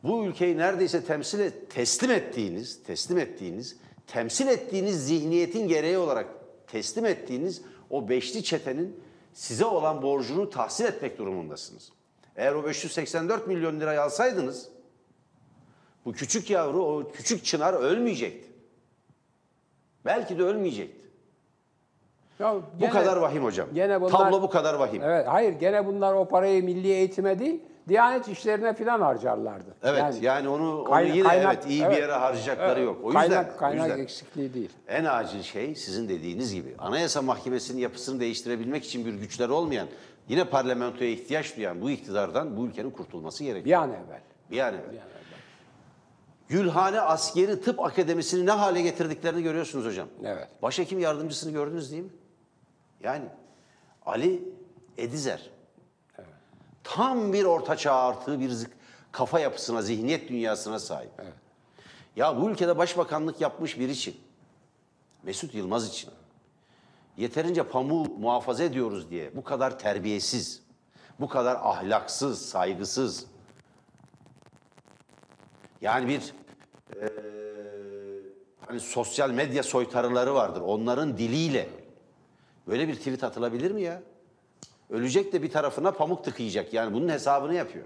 bu 0.02 0.24
ülkeyi 0.24 0.58
neredeyse 0.58 1.04
temsil 1.04 1.40
et, 1.40 1.70
teslim 1.70 2.10
ettiğiniz, 2.10 2.82
teslim 2.82 3.18
ettiğiniz, 3.18 3.76
temsil 4.06 4.46
ettiğiniz 4.46 5.06
zihniyetin 5.06 5.68
gereği 5.68 5.98
olarak 5.98 6.26
teslim 6.66 7.06
ettiğiniz 7.06 7.62
o 7.90 8.08
beşli 8.08 8.44
çetenin 8.44 9.00
size 9.32 9.64
olan 9.64 10.02
borcunu 10.02 10.50
tahsil 10.50 10.84
etmek 10.84 11.18
durumundasınız. 11.18 11.92
Eğer 12.36 12.52
o 12.52 12.64
584 12.64 13.46
milyon 13.46 13.80
lirayı 13.80 14.02
alsaydınız 14.02 14.75
bu 16.06 16.12
küçük 16.12 16.50
yavru, 16.50 16.84
o 16.84 17.12
küçük 17.12 17.44
çınar 17.44 17.74
ölmeyecekti. 17.74 18.48
Belki 20.04 20.38
de 20.38 20.42
ölmeyecekti. 20.42 21.06
Ya 22.38 22.54
Bu 22.54 22.62
gene- 22.80 22.90
kadar 22.90 23.16
vahim 23.16 23.44
hocam. 23.44 23.68
Gene 23.74 24.00
bunlar, 24.00 24.10
Tablo 24.12 24.42
bu 24.42 24.50
kadar 24.50 24.74
vahim. 24.74 25.02
Evet, 25.02 25.14
Evet, 25.16 25.26
hayır 25.28 25.52
gene 25.52 25.86
bunlar 25.86 26.12
o 26.14 26.28
parayı 26.28 26.64
milli 26.64 26.88
eğitime 26.88 27.38
değil, 27.38 27.60
Diyanet 27.88 28.28
işlerine 28.28 28.74
falan 28.74 29.00
harcarlardı. 29.00 29.74
yani, 30.22 30.48
onu, 30.48 30.80
onu 30.80 30.84
kayna- 30.84 31.14
yine 31.14 31.28
kaynak- 31.28 31.54
evet 31.54 31.70
iyi 31.70 31.82
evet. 31.82 31.96
bir 31.96 32.02
yere 32.02 32.12
harcayacakları 32.12 32.70
Evet, 32.80 32.84
yok. 32.86 32.98
O 33.02 33.06
yüzden, 33.06 33.28
kaynak, 33.28 33.54
o 33.54 33.58
kaynak 33.58 33.88
yüzden 33.88 34.02
eksikliği 34.02 34.54
değil. 34.54 34.70
en 34.88 35.04
acil 35.04 35.42
şey 35.42 35.74
sizin 35.74 36.08
dediğiniz 36.08 36.54
gibi 36.54 36.74
Anayasa 36.78 37.22
Mahkemesi'nin 37.22 37.80
yapısını 37.80 38.20
değiştirebilmek 38.20 38.84
için 38.84 39.06
bir 39.06 39.14
güçleri 39.14 39.52
olmayan, 39.52 39.88
yine 40.28 40.44
parlamentoya 40.44 41.10
ihtiyaç 41.10 41.56
duyan 41.56 41.80
bu 41.82 41.90
iktidardan 41.90 42.56
bu 42.56 42.66
ülkenin 42.66 42.90
kurtulması 42.90 43.44
gerekiyor. 43.44 43.64
Bir 43.64 43.82
an 43.82 43.90
evvel. 43.90 44.20
Bir 44.50 44.60
an 44.60 44.74
evvel. 44.74 44.94
Gülhane 46.48 47.00
Askeri 47.00 47.60
Tıp 47.60 47.80
Akademisi'ni 47.80 48.46
ne 48.46 48.50
hale 48.50 48.82
getirdiklerini 48.82 49.42
görüyorsunuz 49.42 49.86
hocam. 49.86 50.08
Evet. 50.24 50.48
Başhekim 50.62 50.98
yardımcısını 50.98 51.52
gördünüz 51.52 51.92
değil 51.92 52.02
mi? 52.02 52.10
Yani 53.02 53.24
Ali 54.06 54.48
Edizer. 54.98 55.50
Tam 56.84 57.32
bir 57.32 57.44
ortaçağ 57.44 57.94
artığı 57.94 58.40
bir 58.40 58.52
kafa 59.12 59.40
yapısına, 59.40 59.82
zihniyet 59.82 60.28
dünyasına 60.28 60.78
sahip. 60.78 61.10
Ya 62.16 62.40
bu 62.40 62.50
ülkede 62.50 62.78
başbakanlık 62.78 63.40
yapmış 63.40 63.78
bir 63.78 63.88
için, 63.88 64.16
Mesut 65.22 65.54
Yılmaz 65.54 65.88
için, 65.88 66.10
yeterince 67.16 67.62
pamuğu 67.62 68.04
muhafaza 68.04 68.64
ediyoruz 68.64 69.10
diye 69.10 69.36
bu 69.36 69.44
kadar 69.44 69.78
terbiyesiz, 69.78 70.62
bu 71.20 71.28
kadar 71.28 71.54
ahlaksız, 71.54 72.48
saygısız, 72.48 73.26
yani 75.80 76.08
bir 76.08 76.32
eee, 76.96 77.08
hani 78.66 78.80
sosyal 78.80 79.30
medya 79.30 79.62
soytarıları 79.62 80.34
vardır. 80.34 80.60
Onların 80.60 81.18
diliyle 81.18 81.68
böyle 82.66 82.88
bir 82.88 82.94
tweet 82.94 83.24
atılabilir 83.24 83.70
mi 83.70 83.82
ya? 83.82 84.02
Ölecek 84.90 85.32
de 85.32 85.42
bir 85.42 85.50
tarafına 85.50 85.90
pamuk 85.92 86.24
tıkayacak. 86.24 86.72
Yani 86.72 86.94
bunun 86.94 87.08
hesabını 87.08 87.54
yapıyor. 87.54 87.84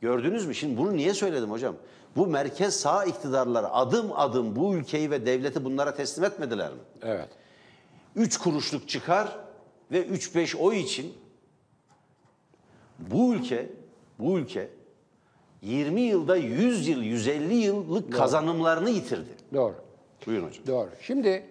Gördünüz 0.00 0.46
mü? 0.46 0.54
Şimdi 0.54 0.76
bunu 0.78 0.96
niye 0.96 1.14
söyledim 1.14 1.50
hocam? 1.50 1.76
Bu 2.16 2.26
merkez 2.26 2.80
sağ 2.80 3.04
iktidarlar 3.04 3.66
adım 3.72 4.12
adım 4.14 4.56
bu 4.56 4.74
ülkeyi 4.74 5.10
ve 5.10 5.26
devleti 5.26 5.64
bunlara 5.64 5.94
teslim 5.94 6.24
etmediler 6.24 6.70
mi? 6.72 6.78
Evet. 7.02 7.28
Üç 8.16 8.38
kuruşluk 8.38 8.88
çıkar 8.88 9.36
ve 9.92 10.06
3-5 10.06 10.56
oy 10.56 10.80
için 10.80 11.14
bu 12.98 13.34
ülke, 13.34 13.70
bu 14.18 14.38
ülke 14.38 14.68
20 15.62 16.00
yılda 16.00 16.36
100 16.36 16.88
yıl, 16.88 17.02
150 17.02 17.54
yıllık 17.54 18.12
kazanımlarını 18.12 18.90
yitirdi. 18.90 19.30
Doğru. 19.54 19.74
Buyurun 20.26 20.48
hocam. 20.48 20.66
Doğru. 20.66 20.88
Şimdi 21.00 21.42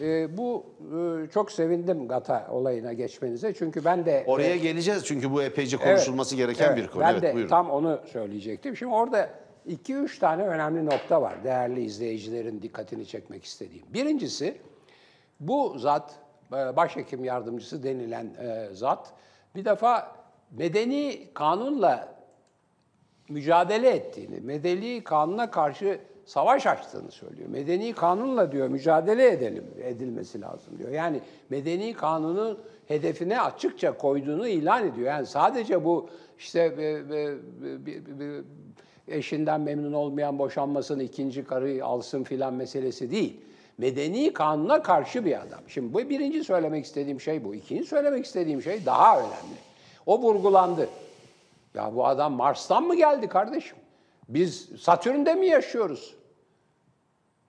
e, 0.00 0.36
bu 0.36 0.64
e, 0.80 1.30
çok 1.30 1.52
sevindim 1.52 2.08
Gata 2.08 2.48
olayına 2.50 2.92
geçmenize. 2.92 3.54
Çünkü 3.54 3.84
ben 3.84 4.06
de 4.06 4.24
Oraya 4.26 4.56
geleceğiz 4.56 5.04
çünkü 5.04 5.32
bu 5.32 5.42
epeyce 5.42 5.76
Evet, 5.76 5.86
konuşulması 5.86 6.36
gereken 6.36 6.66
evet, 6.66 6.76
bir 6.76 6.86
konu. 6.86 7.02
Ben 7.02 7.12
evet, 7.12 7.22
de 7.22 7.34
buyurun. 7.34 7.48
tam 7.48 7.70
onu 7.70 8.00
söyleyecektim. 8.12 8.76
Şimdi 8.76 8.94
orada 8.94 9.30
iki 9.66 9.94
üç 9.94 10.18
tane 10.18 10.42
önemli 10.42 10.86
nokta 10.86 11.22
var 11.22 11.44
değerli 11.44 11.84
izleyicilerin 11.84 12.62
dikkatini 12.62 13.06
çekmek 13.06 13.44
istediğim. 13.44 13.84
Birincisi 13.94 14.56
bu 15.40 15.78
zat, 15.78 16.14
e, 16.52 16.76
başhekim 16.76 17.24
yardımcısı 17.24 17.82
denilen 17.82 18.26
e, 18.26 18.68
zat 18.74 19.12
bir 19.56 19.64
defa 19.64 20.12
medeni 20.50 21.28
kanunla 21.34 22.15
mücadele 23.28 23.90
ettiğini, 23.90 24.40
medeni 24.40 25.04
kanuna 25.04 25.50
karşı 25.50 25.98
savaş 26.26 26.66
açtığını 26.66 27.10
söylüyor. 27.10 27.48
Medeni 27.48 27.92
kanunla 27.92 28.52
diyor 28.52 28.68
mücadele 28.68 29.28
edelim, 29.28 29.64
edilmesi 29.82 30.40
lazım 30.40 30.78
diyor. 30.78 30.90
Yani 30.90 31.20
medeni 31.50 31.94
kanunun 31.94 32.58
hedefine 32.88 33.40
açıkça 33.40 33.98
koyduğunu 33.98 34.48
ilan 34.48 34.88
ediyor. 34.88 35.06
Yani 35.06 35.26
sadece 35.26 35.84
bu 35.84 36.08
işte 36.38 36.60
e, 36.78 36.84
e, 36.84 37.34
e, 39.08 39.18
eşinden 39.18 39.60
memnun 39.60 39.92
olmayan 39.92 40.38
boşanmasını 40.38 41.02
ikinci 41.02 41.44
karıyı 41.44 41.84
alsın 41.84 42.24
filan 42.24 42.54
meselesi 42.54 43.10
değil. 43.10 43.40
Medeni 43.78 44.32
kanuna 44.32 44.82
karşı 44.82 45.24
bir 45.24 45.42
adam. 45.42 45.60
Şimdi 45.68 45.94
bu 45.94 45.98
birinci 45.98 46.44
söylemek 46.44 46.84
istediğim 46.84 47.20
şey 47.20 47.44
bu. 47.44 47.54
İkinci 47.54 47.84
söylemek 47.84 48.24
istediğim 48.24 48.62
şey 48.62 48.86
daha 48.86 49.18
önemli. 49.18 49.56
O 50.06 50.22
vurgulandı. 50.22 50.88
Ya 51.76 51.94
bu 51.94 52.06
adam 52.06 52.32
Mars'tan 52.32 52.82
mı 52.82 52.94
geldi 52.94 53.28
kardeşim? 53.28 53.78
Biz 54.28 54.68
Satürn'de 54.80 55.34
mi 55.34 55.46
yaşıyoruz? 55.46 56.14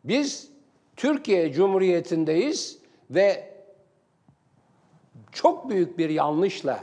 Biz 0.03 0.49
Türkiye 0.95 1.53
Cumhuriyeti'ndeyiz 1.53 2.79
ve 3.09 3.53
çok 5.31 5.69
büyük 5.69 5.97
bir 5.97 6.09
yanlışla 6.09 6.79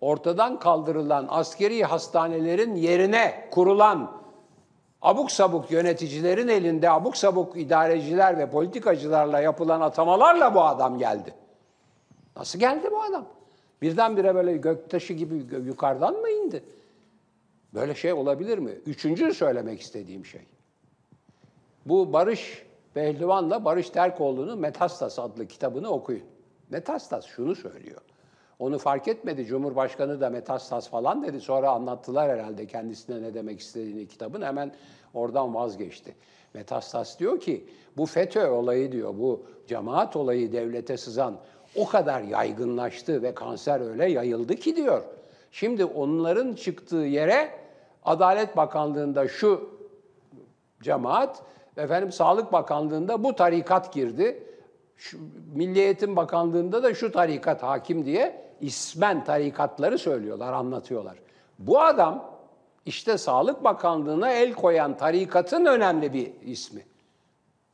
ortadan 0.00 0.58
kaldırılan 0.58 1.26
askeri 1.30 1.84
hastanelerin 1.84 2.74
yerine 2.74 3.48
kurulan 3.50 4.12
abuk 5.02 5.32
sabuk 5.32 5.70
yöneticilerin 5.70 6.48
elinde 6.48 6.90
abuk 6.90 7.16
sabuk 7.16 7.56
idareciler 7.56 8.38
ve 8.38 8.50
politikacılarla 8.50 9.40
yapılan 9.40 9.80
atamalarla 9.80 10.54
bu 10.54 10.62
adam 10.62 10.98
geldi. 10.98 11.34
Nasıl 12.36 12.58
geldi 12.58 12.88
bu 12.90 13.02
adam? 13.02 13.26
Birdenbire 13.82 14.34
böyle 14.34 14.56
göktaşı 14.56 15.12
gibi 15.12 15.34
yukarıdan 15.66 16.14
mı 16.14 16.30
indi? 16.30 16.75
Böyle 17.74 17.94
şey 17.94 18.12
olabilir 18.12 18.58
mi? 18.58 18.70
Üçüncü 18.86 19.34
söylemek 19.34 19.80
istediğim 19.80 20.26
şey. 20.26 20.42
Bu 21.86 22.12
Barış 22.12 22.66
Pehlivan'la 22.94 23.64
Barış 23.64 23.90
Terkoğlu'nun 23.90 24.58
Metastas 24.58 25.18
adlı 25.18 25.46
kitabını 25.46 25.88
okuyun. 25.88 26.24
Metastas 26.70 27.26
şunu 27.26 27.54
söylüyor. 27.54 28.00
Onu 28.58 28.78
fark 28.78 29.08
etmedi. 29.08 29.46
Cumhurbaşkanı 29.46 30.20
da 30.20 30.30
Metastas 30.30 30.88
falan 30.88 31.22
dedi. 31.22 31.40
Sonra 31.40 31.70
anlattılar 31.70 32.30
herhalde 32.30 32.66
kendisine 32.66 33.22
ne 33.22 33.34
demek 33.34 33.60
istediğini 33.60 34.08
kitabın. 34.08 34.42
Hemen 34.42 34.72
oradan 35.14 35.54
vazgeçti. 35.54 36.14
Metastas 36.54 37.18
diyor 37.18 37.40
ki 37.40 37.66
bu 37.96 38.06
FETÖ 38.06 38.48
olayı 38.48 38.92
diyor, 38.92 39.14
bu 39.18 39.46
cemaat 39.66 40.16
olayı 40.16 40.52
devlete 40.52 40.96
sızan 40.96 41.36
o 41.76 41.86
kadar 41.86 42.22
yaygınlaştı 42.22 43.22
ve 43.22 43.34
kanser 43.34 43.80
öyle 43.80 44.10
yayıldı 44.10 44.56
ki 44.56 44.76
diyor. 44.76 45.02
Şimdi 45.56 45.84
onların 45.84 46.54
çıktığı 46.54 46.96
yere 46.96 47.50
Adalet 48.04 48.56
Bakanlığı'nda 48.56 49.28
şu 49.28 49.70
cemaat, 50.82 51.42
efendim 51.76 52.12
Sağlık 52.12 52.52
Bakanlığı'nda 52.52 53.24
bu 53.24 53.36
tarikat 53.36 53.92
girdi. 53.92 54.46
Şu, 54.96 55.18
Milli 55.54 55.78
Eğitim 55.78 56.16
Bakanlığı'nda 56.16 56.82
da 56.82 56.94
şu 56.94 57.12
tarikat 57.12 57.62
hakim 57.62 58.04
diye 58.04 58.50
ismen 58.60 59.24
tarikatları 59.24 59.98
söylüyorlar, 59.98 60.52
anlatıyorlar. 60.52 61.16
Bu 61.58 61.80
adam 61.80 62.30
işte 62.86 63.18
Sağlık 63.18 63.64
Bakanlığı'na 63.64 64.30
el 64.30 64.52
koyan 64.52 64.96
tarikatın 64.96 65.64
önemli 65.64 66.12
bir 66.12 66.32
ismi. 66.42 66.86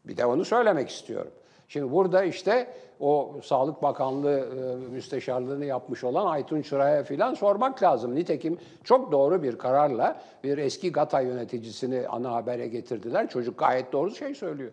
Bir 0.04 0.16
de 0.16 0.26
onu 0.26 0.44
söylemek 0.44 0.88
istiyorum. 0.88 1.32
Şimdi 1.73 1.93
burada 1.93 2.25
işte 2.25 2.67
o 3.00 3.35
Sağlık 3.43 3.83
Bakanlığı 3.83 4.38
e, 4.38 4.91
müsteşarlığını 4.95 5.64
yapmış 5.64 6.05
olan 6.05 6.26
Aytun 6.26 6.62
Çıra'ya 6.62 7.02
filan 7.02 7.35
sormak 7.35 7.83
lazım. 7.83 8.14
Nitekim 8.14 8.59
çok 8.85 9.12
doğru 9.12 9.43
bir 9.43 9.59
kararla 9.59 10.23
bir 10.45 10.59
eski 10.59 10.93
GATA 10.93 11.21
yöneticisini 11.21 12.09
ana 12.09 12.33
habere 12.33 12.69
getirdiler. 12.69 13.29
Çocuk 13.29 13.59
gayet 13.59 13.93
doğru 13.93 14.11
şey 14.14 14.35
söylüyor. 14.35 14.73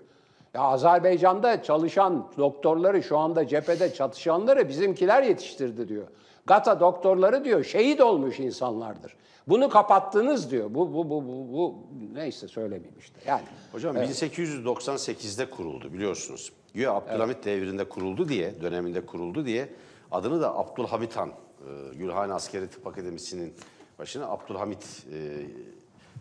Ya 0.53 0.61
Azerbaycan'da 0.61 1.63
çalışan 1.63 2.27
doktorları, 2.37 3.03
şu 3.03 3.17
anda 3.17 3.47
cephede 3.47 3.93
çatışanları 3.93 4.69
bizimkiler 4.69 5.23
yetiştirdi 5.23 5.87
diyor. 5.87 6.07
GATA 6.45 6.79
doktorları 6.79 7.45
diyor 7.45 7.63
şehit 7.63 8.01
olmuş 8.01 8.39
insanlardır. 8.39 9.15
Bunu 9.47 9.69
kapattınız 9.69 10.51
diyor. 10.51 10.67
Bu 10.69 10.93
bu 10.93 11.09
bu 11.09 11.27
bu, 11.27 11.53
bu 11.53 11.75
neyse 12.13 12.47
söylemeyeyim 12.47 12.99
işte. 12.99 13.19
Yani 13.27 13.41
Hocam 13.71 13.97
1898'de 13.97 15.49
kuruldu 15.49 15.93
biliyorsunuz. 15.93 16.51
Güya 16.73 16.93
Abdülhamit 16.93 17.45
devrinde 17.45 17.89
kuruldu 17.89 18.29
diye, 18.29 18.61
döneminde 18.61 19.05
kuruldu 19.05 19.45
diye 19.45 19.69
adını 20.11 20.41
da 20.41 20.57
Abdülhamit 20.57 21.15
Han, 21.17 21.29
e, 21.29 21.95
Gülhane 21.95 22.33
Askeri 22.33 22.67
Tıp 22.67 22.87
Akademisi'nin 22.87 23.53
başına 23.99 24.27
Abdülhamit 24.27 25.05
e, 25.13 25.17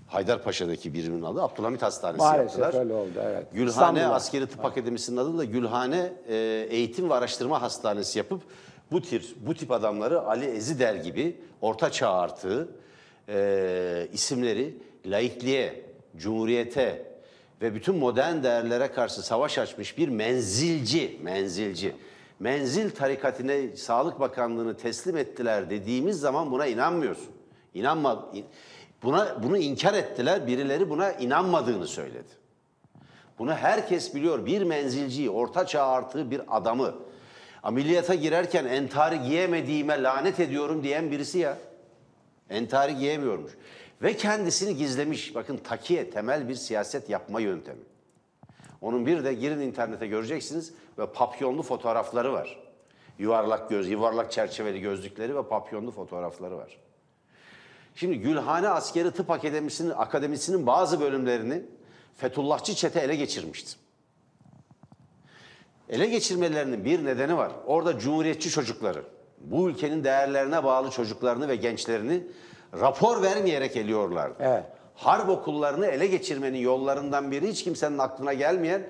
Haydarpaşa'daki 0.07 0.95
birimin 0.95 1.23
adı 1.23 1.43
Abdülhamit 1.43 1.83
Hastanesi 1.83 2.19
Maalesef 2.19 2.59
yaptılar. 2.59 2.83
öyle 2.83 2.95
oldu, 2.95 3.11
evet. 3.23 3.47
Gülhane 3.53 3.69
İstanbul'da. 3.71 4.15
Askeri 4.15 4.47
Tıp 4.47 4.65
Akademisi'nin 4.65 5.17
adı 5.17 5.39
da 5.39 5.45
Gülhane 5.45 6.13
e, 6.29 6.37
Eğitim 6.71 7.11
ve 7.11 7.15
Araştırma 7.15 7.63
Hastanesi 7.63 8.19
yapıp 8.19 8.43
bu 8.93 9.03
tip 9.03 9.25
bu 9.47 9.55
tip 9.55 9.71
adamları 9.71 10.21
Ali 10.21 10.45
Ezider 10.45 10.95
gibi 10.95 11.37
orta 11.61 11.91
çağ 11.91 12.13
artığı 12.13 12.69
e, 13.29 14.09
isimleri 14.13 14.77
laikliğe, 15.07 15.85
cumhuriyete 16.17 17.09
ve 17.63 17.75
bütün 17.75 17.97
modern 17.97 18.43
değerlere 18.43 18.93
karşı 18.93 19.23
savaş 19.23 19.59
açmış 19.59 19.99
bir 19.99 20.09
menzilci, 20.09 21.19
menzilci. 21.23 21.95
Menzil 22.41 22.91
tarikatine 22.91 23.77
Sağlık 23.77 24.21
Bakanlığı'nı 24.21 24.77
teslim 24.77 25.17
ettiler 25.17 25.71
dediğimiz 25.71 26.21
zaman 26.21 26.51
buna 26.51 26.67
inanmıyorsun. 26.67 27.29
İnanma, 27.75 28.33
buna 29.03 29.43
bunu 29.43 29.59
inkar 29.59 29.95
ettiler. 29.95 30.47
Birileri 30.47 30.91
buna 30.91 31.13
inanmadığını 31.13 31.87
söyledi. 31.87 32.29
Bunu 33.39 33.55
herkes 33.55 34.15
biliyor. 34.15 34.47
Bir 34.47 34.63
menzilciyi, 34.63 35.31
orta 35.31 35.67
çağ 35.67 35.87
artığı 35.87 36.31
bir 36.31 36.57
adamı 36.57 36.95
ameliyata 37.69 38.15
girerken 38.15 38.65
entari 38.65 39.23
giyemediğime 39.23 40.03
lanet 40.03 40.41
ediyorum 40.41 40.83
diyen 40.83 41.11
birisi 41.11 41.39
ya. 41.39 41.59
Entari 42.51 42.97
giyemiyormuş. 42.97 43.53
Ve 44.03 44.17
kendisini 44.17 44.77
gizlemiş. 44.77 45.35
Bakın 45.35 45.57
takiye, 45.57 46.11
temel 46.11 46.49
bir 46.49 46.55
siyaset 46.55 47.11
yapma 47.11 47.41
yöntemi. 47.41 47.81
Onun 48.81 49.07
bir 49.07 49.25
de 49.25 49.35
girin 49.35 49.61
internete 49.61 50.07
göreceksiniz 50.07 50.73
ve 50.99 51.13
papyonlu 51.13 51.63
fotoğrafları 51.63 52.33
var. 52.33 52.59
Yuvarlak 53.19 53.71
göz, 53.71 53.89
yuvarlak 53.89 54.33
çerçeveli 54.33 54.81
gözlükleri 54.81 55.37
ve 55.37 55.49
papyonlu 55.49 55.91
fotoğrafları 55.91 56.57
var. 56.57 56.79
Şimdi 57.95 58.19
Gülhane 58.19 58.69
Askeri 58.69 59.11
Tıp 59.11 59.31
Akademisi'nin 59.31 59.91
akademisinin 59.91 60.67
bazı 60.67 61.01
bölümlerini 61.01 61.63
Fethullahçı 62.17 62.75
çete 62.75 63.01
ele 63.01 63.17
geçirmişti. 63.17 63.88
Ele 65.91 66.07
geçirmelerinin 66.07 66.85
bir 66.85 67.05
nedeni 67.05 67.37
var. 67.37 67.53
Orada 67.67 67.99
cumhuriyetçi 67.99 68.51
çocukları, 68.51 69.03
bu 69.41 69.71
ülkenin 69.71 70.05
değerlerine 70.05 70.65
bağlı 70.65 70.91
çocuklarını 70.91 71.49
ve 71.49 71.57
gençlerini 71.57 72.23
rapor 72.81 73.23
vermeyerek 73.23 73.77
eliyorlardı. 73.77 74.37
Evet. 74.41 74.65
Harp 74.95 75.29
okullarını 75.29 75.87
ele 75.87 76.07
geçirmenin 76.07 76.59
yollarından 76.59 77.31
biri 77.31 77.49
hiç 77.49 77.65
kimsenin 77.65 77.99
aklına 77.99 78.33
gelmeyen 78.33 78.83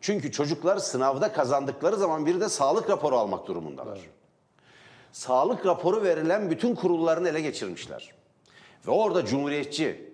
çünkü 0.00 0.32
çocuklar 0.32 0.76
sınavda 0.76 1.32
kazandıkları 1.32 1.96
zaman 1.96 2.26
bir 2.26 2.40
de 2.40 2.48
sağlık 2.48 2.90
raporu 2.90 3.16
almak 3.16 3.46
durumundalar. 3.46 3.98
Sağlık 5.12 5.66
raporu 5.66 6.02
verilen 6.02 6.50
bütün 6.50 6.74
kurullarını 6.74 7.28
ele 7.28 7.40
geçirmişler. 7.40 8.10
Ve 8.86 8.90
orada 8.90 9.26
cumhuriyetçi, 9.26 10.12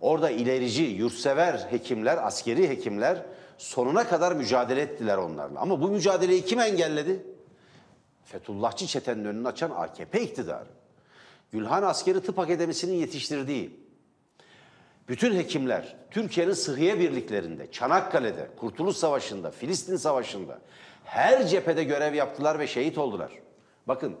orada 0.00 0.30
ilerici, 0.30 0.82
yurtsever 0.82 1.66
hekimler, 1.70 2.26
askeri 2.26 2.68
hekimler 2.68 3.22
sonuna 3.58 4.08
kadar 4.08 4.32
mücadele 4.32 4.80
ettiler 4.80 5.16
onlarla. 5.16 5.60
Ama 5.60 5.80
bu 5.80 5.88
mücadeleyi 5.88 6.44
kim 6.44 6.60
engelledi? 6.60 7.26
Fethullahçı 8.24 8.86
çetenin 8.86 9.24
önünü 9.24 9.48
açan 9.48 9.70
AKP 9.70 10.22
iktidarı. 10.22 10.68
Gülhan 11.52 11.82
Askeri 11.82 12.20
Tıp 12.20 12.38
Akademisi'nin 12.38 12.92
yetiştirdiği 12.92 13.80
bütün 15.08 15.34
hekimler 15.34 15.96
Türkiye'nin 16.10 16.52
sıhhiye 16.52 17.00
birliklerinde, 17.00 17.72
Çanakkale'de, 17.72 18.48
Kurtuluş 18.56 18.96
Savaşı'nda, 18.96 19.50
Filistin 19.50 19.96
Savaşı'nda 19.96 20.58
her 21.04 21.46
cephede 21.46 21.84
görev 21.84 22.14
yaptılar 22.14 22.58
ve 22.58 22.66
şehit 22.66 22.98
oldular. 22.98 23.32
Bakın 23.86 24.16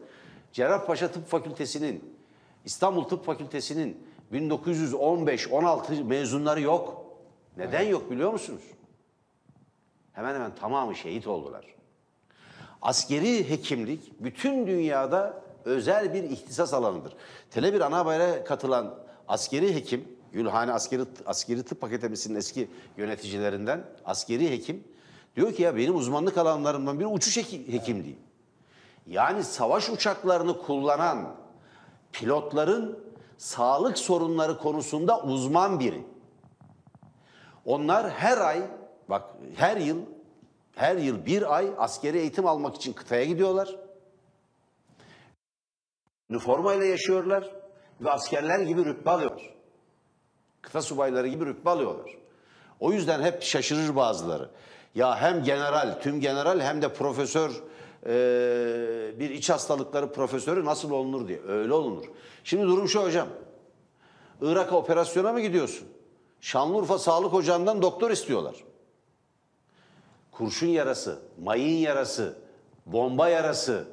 Cerrahpaşa 0.52 1.08
Tıp 1.08 1.28
Fakültesi'nin, 1.28 2.14
İstanbul 2.64 3.04
Tıp 3.04 3.24
Fakültesi'nin 3.24 4.08
1915-16 4.32 6.04
mezunları 6.04 6.60
yok. 6.60 7.04
Neden 7.56 7.82
yok 7.82 8.10
biliyor 8.10 8.32
musunuz? 8.32 8.62
Hemen 10.18 10.34
hemen 10.34 10.54
tamamı 10.54 10.96
şehit 10.96 11.26
oldular. 11.26 11.64
Askeri 12.82 13.50
hekimlik 13.50 14.20
bütün 14.20 14.66
dünyada 14.66 15.42
özel 15.64 16.14
bir 16.14 16.24
ihtisas 16.24 16.74
alanıdır. 16.74 17.12
Tele1 17.54 17.84
ana 17.84 17.98
habere 17.98 18.44
katılan 18.44 18.94
askeri 19.28 19.74
hekim, 19.74 20.08
Gülhane 20.32 20.72
Askeri, 20.72 21.02
Askeri 21.26 21.62
Tıp 21.62 21.84
Akademisi'nin 21.84 22.34
eski 22.34 22.70
yöneticilerinden 22.96 23.84
askeri 24.04 24.50
hekim 24.50 24.84
diyor 25.36 25.52
ki 25.52 25.62
ya 25.62 25.76
benim 25.76 25.96
uzmanlık 25.96 26.38
alanlarımdan 26.38 26.98
biri 26.98 27.06
uçuş 27.06 27.36
heki- 27.36 27.72
hekimliği. 27.72 28.18
Yani 29.06 29.44
savaş 29.44 29.90
uçaklarını 29.90 30.62
kullanan 30.62 31.34
pilotların 32.12 32.98
sağlık 33.36 33.98
sorunları 33.98 34.58
konusunda 34.58 35.22
uzman 35.22 35.80
biri. 35.80 36.06
Onlar 37.64 38.10
her 38.10 38.38
ay, 38.38 38.62
bak 39.08 39.24
her 39.56 39.76
yıl, 39.76 39.98
her 40.74 40.96
yıl 40.96 41.26
bir 41.26 41.56
ay 41.56 41.72
askeri 41.78 42.18
eğitim 42.18 42.46
almak 42.46 42.76
için 42.76 42.92
kıtaya 42.92 43.24
gidiyorlar. 43.24 43.76
Üniformayla 46.30 46.84
yaşıyorlar 46.84 47.50
ve 48.00 48.10
askerler 48.10 48.58
gibi 48.60 48.84
rütbe 48.84 49.10
alıyorlar. 49.10 49.54
Kıta 50.62 50.82
subayları 50.82 51.28
gibi 51.28 51.46
rütbe 51.46 51.70
alıyorlar. 51.70 52.16
O 52.80 52.92
yüzden 52.92 53.22
hep 53.22 53.42
şaşırır 53.42 53.96
bazıları. 53.96 54.50
Ya 54.94 55.20
hem 55.20 55.42
general, 55.44 56.00
tüm 56.00 56.20
general 56.20 56.60
hem 56.60 56.82
de 56.82 56.92
profesör, 56.92 57.50
eee, 57.50 59.18
bir 59.18 59.30
iç 59.30 59.50
hastalıkları 59.50 60.12
profesörü 60.12 60.64
nasıl 60.64 60.90
olunur 60.90 61.28
diye. 61.28 61.40
Öyle 61.48 61.72
olunur. 61.72 62.04
Şimdi 62.44 62.64
durum 62.64 62.88
şu 62.88 63.02
hocam. 63.02 63.28
Irak'a 64.42 64.76
operasyona 64.76 65.32
mı 65.32 65.40
gidiyorsun? 65.40 65.88
Şanlıurfa 66.40 66.98
Sağlık 66.98 67.34
Ocağı'ndan 67.34 67.82
doktor 67.82 68.10
istiyorlar. 68.10 68.54
Kurşun 70.38 70.66
yarası, 70.66 71.18
mayın 71.44 71.78
yarası, 71.78 72.38
bomba 72.86 73.28
yarası, 73.28 73.84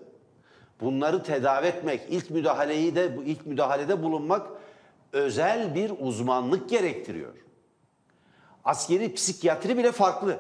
Bunları 0.82 1.24
tedavi 1.24 1.68
etmek, 1.68 2.02
ilk 2.10 2.30
müdahaleyi 2.30 2.96
de 2.96 3.18
ilk 3.26 3.46
müdahalede 3.46 4.04
bulunmak 4.04 4.48
özel 5.14 5.76
bir 5.76 5.94
uzmanlık 6.00 6.70
gerektiriyor. 6.70 7.34
Askeri 8.64 9.14
psikiyatri 9.14 9.78
bile 9.78 9.92
farklı. 9.92 10.40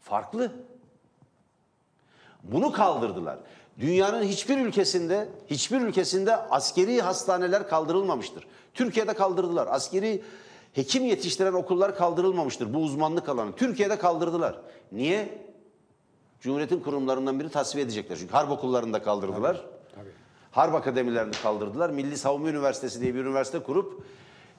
Farklı. 0.00 0.52
Bunu 2.42 2.72
kaldırdılar. 2.72 3.38
Dünyanın 3.80 4.22
hiçbir 4.22 4.58
ülkesinde, 4.58 5.28
hiçbir 5.46 5.80
ülkesinde 5.80 6.36
askeri 6.36 7.02
hastaneler 7.02 7.68
kaldırılmamıştır. 7.68 8.46
Türkiye'de 8.74 9.14
kaldırdılar. 9.14 9.66
Askeri 9.70 10.22
hekim 10.76 11.04
yetiştiren 11.04 11.52
okullar 11.52 11.96
kaldırılmamıştır. 11.96 12.74
Bu 12.74 12.78
uzmanlık 12.78 13.28
alanı. 13.28 13.52
Türkiye'de 13.56 13.98
kaldırdılar. 13.98 14.58
Niye? 14.92 15.28
Cumhuriyetin 16.40 16.80
kurumlarından 16.80 17.40
biri 17.40 17.48
tasfiye 17.48 17.84
edecekler. 17.84 18.16
Çünkü 18.16 18.32
harp 18.32 18.50
okullarında 18.50 19.02
kaldırdılar. 19.02 19.64
Harp 20.50 20.74
akademilerini 20.74 21.32
kaldırdılar. 21.42 21.90
Milli 21.90 22.16
Savunma 22.16 22.48
Üniversitesi 22.48 23.00
diye 23.00 23.14
bir 23.14 23.20
üniversite 23.24 23.58
kurup 23.58 24.04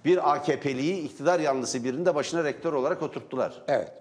bir 0.05 0.33
AKP'liyi 0.33 1.03
iktidar 1.03 1.39
yanlısı 1.39 1.83
birinin 1.83 2.05
de 2.05 2.15
başına 2.15 2.43
rektör 2.43 2.73
olarak 2.73 3.01
oturttular. 3.03 3.63
Evet. 3.67 3.93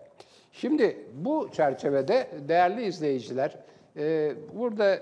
Şimdi 0.52 1.06
bu 1.14 1.48
çerçevede 1.56 2.30
değerli 2.48 2.84
izleyiciler, 2.84 3.58
e, 3.96 4.34
burada 4.54 5.00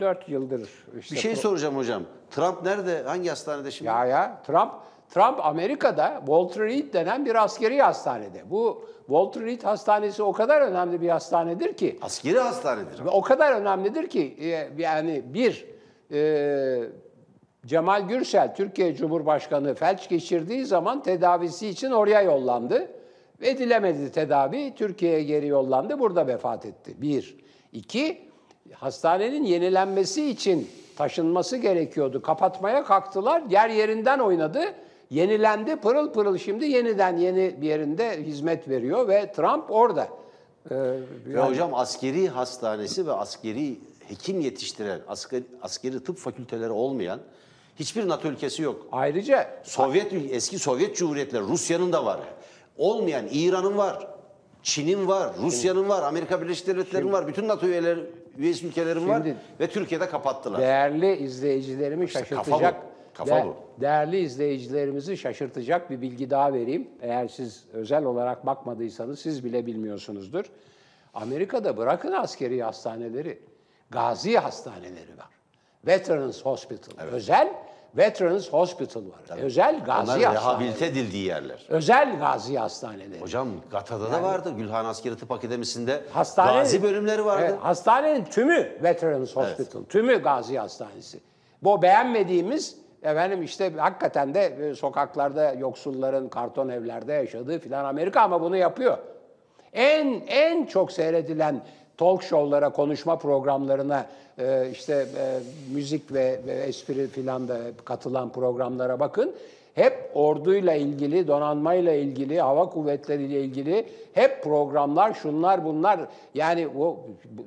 4 0.00 0.28
yıldır 0.28 0.70
işte 0.98 1.14
Bir 1.14 1.20
şey 1.20 1.36
soracağım 1.36 1.76
hocam. 1.76 2.02
Trump 2.30 2.62
nerede? 2.62 3.02
Hangi 3.02 3.28
hastanede 3.28 3.70
şimdi? 3.70 3.88
Ya 3.88 4.06
ya 4.06 4.42
Trump 4.46 4.72
Trump 5.10 5.46
Amerika'da 5.46 6.16
Walter 6.18 6.62
Reed 6.64 6.92
denen 6.92 7.26
bir 7.26 7.44
askeri 7.44 7.82
hastanede. 7.82 8.50
Bu 8.50 8.84
Walter 9.06 9.42
Reed 9.42 9.62
Hastanesi 9.62 10.22
o 10.22 10.32
kadar 10.32 10.60
önemli 10.60 11.00
bir 11.00 11.08
hastanedir 11.08 11.72
ki 11.72 11.98
Askeri 12.02 12.38
hastanedir. 12.38 13.00
o 13.12 13.20
kadar 13.20 13.52
önemlidir 13.60 14.08
ki 14.08 14.36
e, 14.40 14.68
yani 14.82 15.22
bir 15.26 15.66
e, 16.12 16.88
Cemal 17.66 18.08
Gürsel 18.08 18.54
Türkiye 18.54 18.94
Cumhurbaşkanı 18.94 19.74
felç 19.74 20.08
geçirdiği 20.08 20.64
zaman 20.66 21.02
tedavisi 21.02 21.68
için 21.68 21.90
oraya 21.90 22.22
yollandı. 22.22 22.90
Edilemedi 23.42 24.12
tedavi. 24.12 24.74
Türkiye'ye 24.74 25.22
geri 25.22 25.46
yollandı. 25.46 25.98
Burada 25.98 26.26
vefat 26.26 26.66
etti. 26.66 26.94
Bir. 27.02 27.36
İki, 27.72 28.28
hastanenin 28.72 29.44
yenilenmesi 29.44 30.30
için 30.30 30.70
taşınması 30.96 31.56
gerekiyordu. 31.56 32.22
Kapatmaya 32.22 32.84
kalktılar. 32.84 33.42
Yer 33.50 33.68
yerinden 33.68 34.18
oynadı. 34.18 34.60
Yenilendi. 35.10 35.76
Pırıl 35.76 36.12
pırıl 36.12 36.38
şimdi 36.38 36.64
yeniden 36.66 37.16
yeni 37.16 37.54
bir 37.60 37.68
yerinde 37.68 38.22
hizmet 38.24 38.68
veriyor 38.68 39.08
ve 39.08 39.32
Trump 39.32 39.70
orada. 39.70 40.08
Ee, 40.70 40.74
Ve 41.26 41.40
hocam 41.40 41.74
askeri 41.74 42.28
hastanesi 42.28 43.06
ve 43.06 43.12
askeri 43.12 43.78
hekim 44.08 44.40
yetiştiren, 44.40 45.00
askeri, 45.08 45.42
askeri 45.62 46.04
tıp 46.04 46.16
fakülteleri 46.18 46.70
olmayan 46.70 47.20
hiçbir 47.76 48.08
NATO 48.08 48.28
ülkesi 48.28 48.62
yok. 48.62 48.86
ayrıca 48.92 49.50
Sovyet 49.64 50.12
eski 50.30 50.58
Sovyet 50.58 50.96
Cumhuriyetleri, 50.96 51.42
Rusya'nın 51.42 51.92
da 51.92 52.04
var. 52.04 52.20
Olmayan 52.78 53.24
İran'ın 53.32 53.76
var, 53.76 54.06
Çin'in 54.62 55.08
var, 55.08 55.32
Rusya'nın 55.42 55.88
var, 55.88 56.02
Amerika 56.02 56.42
Birleşik 56.42 56.66
Devletleri'nin 56.66 57.12
var, 57.12 57.26
bütün 57.28 57.48
NATO 57.48 57.66
üyeleri, 57.66 58.00
üyesi 58.38 58.66
ülkelerin 58.66 59.08
var 59.08 59.22
ve 59.60 59.66
Türkiye'de 59.66 60.08
kapattılar. 60.08 60.60
Değerli 60.60 61.16
izleyicilerimi 61.16 62.06
kafa 62.06 62.18
şaşırtacak, 62.24 62.82
kafa 63.24 63.36
de- 63.36 63.46
bu. 63.46 63.56
değerli 63.80 64.18
izleyicilerimizi 64.18 65.16
şaşırtacak 65.16 65.90
bir 65.90 66.00
bilgi 66.00 66.30
daha 66.30 66.52
vereyim. 66.52 66.88
Eğer 67.02 67.28
siz 67.28 67.64
özel 67.72 68.04
olarak 68.04 68.46
bakmadıysanız 68.46 69.20
siz 69.20 69.44
bile 69.44 69.66
bilmiyorsunuzdur. 69.66 70.44
Amerika'da 71.14 71.76
bırakın 71.76 72.12
askeri 72.12 72.62
hastaneleri, 72.62 73.38
gazi 73.90 74.36
hastaneleri 74.38 75.18
var. 75.18 75.28
Veterans 75.86 76.42
Hospital, 76.42 77.04
özel 77.12 77.52
Veterans 77.96 78.48
Hospital 78.52 79.00
var. 79.00 79.38
Özel 79.38 79.84
gazi 79.84 80.12
Onlar 80.12 80.34
rehabilite 80.34 80.86
edildiği 80.86 81.26
yerler. 81.26 81.66
Özel 81.68 82.18
gazi 82.18 82.58
hastaneleri. 82.58 83.20
Hocam 83.20 83.48
Gata'da 83.70 84.12
da 84.12 84.22
vardı. 84.22 84.52
Gülhan 84.56 84.84
Askeri 84.84 85.16
Tıp 85.16 85.30
Akademisi'nde 85.30 86.02
Hastane, 86.12 86.58
gazi 86.58 86.82
bölümleri 86.82 87.24
vardı. 87.24 87.46
Evet, 87.50 87.58
hastanenin 87.60 88.24
tümü 88.24 88.78
Veterans 88.82 89.36
Hospital, 89.36 89.84
tümü 89.84 90.22
Gazi 90.22 90.58
Hastanesi. 90.58 91.20
Bu 91.62 91.82
beğenmediğimiz 91.82 92.76
efendim 93.02 93.42
işte 93.42 93.72
hakikaten 93.76 94.34
de 94.34 94.44
e, 94.44 94.74
sokaklarda 94.74 95.52
yoksulların 95.52 96.28
karton 96.28 96.68
evlerde 96.68 97.12
yaşadığı 97.12 97.58
filan 97.58 97.84
Amerika 97.84 98.20
ama 98.20 98.40
bunu 98.40 98.56
yapıyor. 98.56 98.98
En 99.72 100.22
en 100.26 100.66
çok 100.66 100.92
seyredilen 100.92 101.62
talk 101.96 102.22
show'lara, 102.22 102.70
konuşma 102.70 103.18
programlarına, 103.18 104.06
e, 104.38 104.70
işte 104.72 105.06
e, 105.18 105.40
müzik 105.74 106.12
ve, 106.12 106.40
espri 106.66 107.06
filan 107.06 107.48
da 107.48 107.58
katılan 107.84 108.32
programlara 108.32 109.00
bakın. 109.00 109.34
Hep 109.74 110.10
orduyla 110.14 110.74
ilgili, 110.74 111.28
donanmayla 111.28 111.92
ilgili, 111.92 112.40
hava 112.40 112.70
kuvvetleriyle 112.70 113.40
ilgili 113.40 113.88
hep 114.12 114.42
programlar, 114.42 115.14
şunlar 115.14 115.64
bunlar. 115.64 116.00
Yani 116.34 116.68
o 116.78 116.98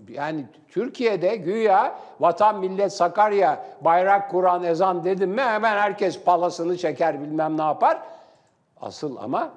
yani 0.09 0.45
Türkiye'de 0.67 1.36
güya 1.36 1.95
vatan 2.19 2.59
millet 2.59 2.93
Sakarya 2.93 3.65
bayrak 3.81 4.31
Kur'an 4.31 4.63
ezan 4.63 5.03
dedim 5.03 5.29
mi 5.29 5.41
hemen 5.41 5.77
herkes 5.77 6.23
palasını 6.23 6.77
çeker 6.77 7.21
bilmem 7.21 7.57
ne 7.57 7.63
yapar. 7.63 7.99
Asıl 8.81 9.17
ama 9.17 9.51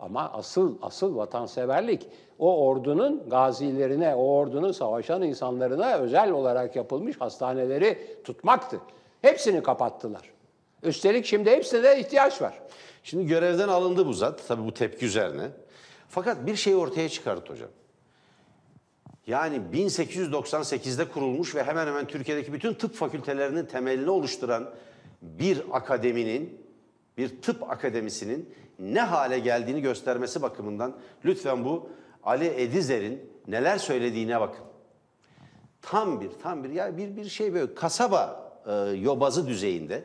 ama 0.00 0.30
asıl 0.34 0.78
asıl 0.82 1.16
vatanseverlik 1.16 2.08
o 2.38 2.66
ordunun 2.66 3.22
gazilerine, 3.30 4.14
o 4.14 4.24
ordunun 4.24 4.72
savaşan 4.72 5.22
insanlarına 5.22 5.94
özel 5.94 6.30
olarak 6.30 6.76
yapılmış 6.76 7.20
hastaneleri 7.20 7.98
tutmaktı. 8.24 8.80
Hepsini 9.22 9.62
kapattılar. 9.62 10.31
Üstelik 10.82 11.26
şimdi 11.26 11.50
hepsine 11.50 12.00
ihtiyaç 12.00 12.42
var. 12.42 12.54
Şimdi 13.02 13.26
görevden 13.26 13.68
alındı 13.68 14.06
bu 14.06 14.12
zat. 14.12 14.48
Tabii 14.48 14.64
bu 14.64 14.74
tepki 14.74 15.06
üzerine. 15.06 15.50
Fakat 16.08 16.46
bir 16.46 16.56
şey 16.56 16.74
ortaya 16.74 17.08
çıkarttı 17.08 17.52
hocam. 17.52 17.68
Yani 19.26 19.60
1898'de 19.72 21.08
kurulmuş 21.08 21.54
ve 21.54 21.64
hemen 21.64 21.86
hemen 21.86 22.06
Türkiye'deki 22.06 22.52
bütün 22.52 22.74
tıp 22.74 22.94
fakültelerinin 22.94 23.66
temelini 23.66 24.10
oluşturan 24.10 24.70
bir 25.22 25.62
akademinin, 25.72 26.66
bir 27.18 27.42
tıp 27.42 27.70
akademisinin 27.70 28.54
ne 28.78 29.00
hale 29.00 29.38
geldiğini 29.38 29.80
göstermesi 29.80 30.42
bakımından 30.42 30.96
lütfen 31.24 31.64
bu 31.64 31.90
Ali 32.24 32.46
Edizer'in 32.46 33.30
neler 33.48 33.78
söylediğine 33.78 34.40
bakın. 34.40 34.64
Tam 35.82 36.20
bir, 36.20 36.30
tam 36.42 36.64
bir, 36.64 36.70
ya 36.70 36.96
bir, 36.96 37.16
bir 37.16 37.24
şey 37.28 37.54
böyle 37.54 37.74
kasaba 37.74 38.52
e, 38.66 38.72
yobazı 38.96 39.46
düzeyinde 39.46 40.04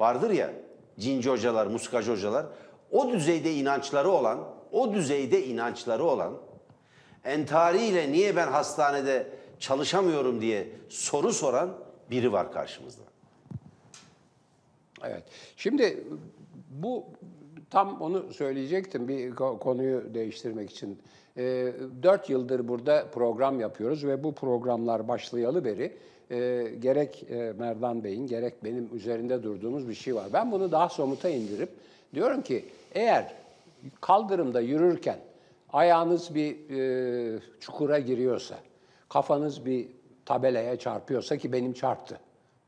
vardır 0.00 0.30
ya 0.30 0.50
cinci 0.98 1.30
hocalar, 1.30 1.66
muskacı 1.66 2.12
hocalar 2.12 2.46
o 2.90 3.12
düzeyde 3.12 3.54
inançları 3.54 4.10
olan, 4.10 4.48
o 4.72 4.94
düzeyde 4.94 5.46
inançları 5.46 6.04
olan 6.04 6.32
entariyle 7.24 8.12
niye 8.12 8.36
ben 8.36 8.48
hastanede 8.48 9.26
çalışamıyorum 9.58 10.40
diye 10.40 10.68
soru 10.88 11.32
soran 11.32 11.76
biri 12.10 12.32
var 12.32 12.52
karşımızda. 12.52 13.02
Evet. 15.04 15.22
Şimdi 15.56 16.04
bu 16.70 17.04
tam 17.70 18.00
onu 18.00 18.32
söyleyecektim 18.32 19.08
bir 19.08 19.32
ko- 19.32 19.58
konuyu 19.58 20.14
değiştirmek 20.14 20.70
için. 20.70 20.98
Ee, 21.36 21.72
Dört 22.02 22.30
yıldır 22.30 22.68
burada 22.68 23.06
program 23.12 23.60
yapıyoruz 23.60 24.06
ve 24.06 24.22
bu 24.24 24.34
programlar 24.34 25.08
başlayalı 25.08 25.64
beri 25.64 25.92
e, 26.30 26.68
gerek 26.80 27.26
e, 27.30 27.52
Merdan 27.58 28.04
Bey'in 28.04 28.26
gerek 28.26 28.64
benim 28.64 28.88
üzerinde 28.94 29.42
durduğumuz 29.42 29.88
bir 29.88 29.94
şey 29.94 30.14
var. 30.14 30.26
Ben 30.32 30.52
bunu 30.52 30.72
daha 30.72 30.88
somuta 30.88 31.28
indirip 31.28 31.68
diyorum 32.14 32.42
ki 32.42 32.64
eğer 32.94 33.32
kaldırımda 34.00 34.60
yürürken 34.60 35.18
ayağınız 35.72 36.34
bir 36.34 36.70
e, 36.70 37.40
çukura 37.60 37.98
giriyorsa, 37.98 38.56
kafanız 39.08 39.66
bir 39.66 39.88
tabelaya 40.24 40.78
çarpıyorsa 40.78 41.36
ki 41.36 41.52
benim 41.52 41.72
çarptı. 41.72 42.20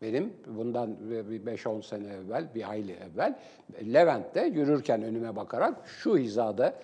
Benim 0.03 0.33
bundan 0.47 0.97
bir 1.11 1.57
5-10 1.57 1.83
sene 1.83 2.07
evvel, 2.13 2.47
bir 2.55 2.63
hayli 2.63 2.93
evvel 2.93 3.39
Levent'te 3.95 4.47
yürürken 4.47 5.03
önüme 5.03 5.37
bakarak 5.37 5.75
şu 5.87 6.17
hizada 6.19 6.75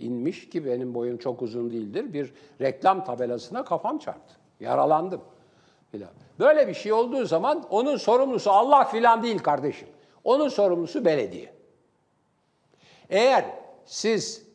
inmiş 0.00 0.50
ki 0.50 0.66
benim 0.66 0.94
boyum 0.94 1.18
çok 1.18 1.42
uzun 1.42 1.70
değildir. 1.70 2.12
Bir 2.12 2.32
reklam 2.60 3.04
tabelasına 3.04 3.64
kafam 3.64 3.98
çarptı. 3.98 4.34
Yaralandım. 4.60 5.20
Filan. 5.90 6.10
Böyle 6.38 6.68
bir 6.68 6.74
şey 6.74 6.92
olduğu 6.92 7.24
zaman 7.24 7.66
onun 7.70 7.96
sorumlusu 7.96 8.50
Allah 8.50 8.84
filan 8.84 9.22
değil 9.22 9.38
kardeşim. 9.38 9.88
Onun 10.24 10.48
sorumlusu 10.48 11.04
belediye. 11.04 11.52
Eğer 13.10 13.44
siz 13.84 14.48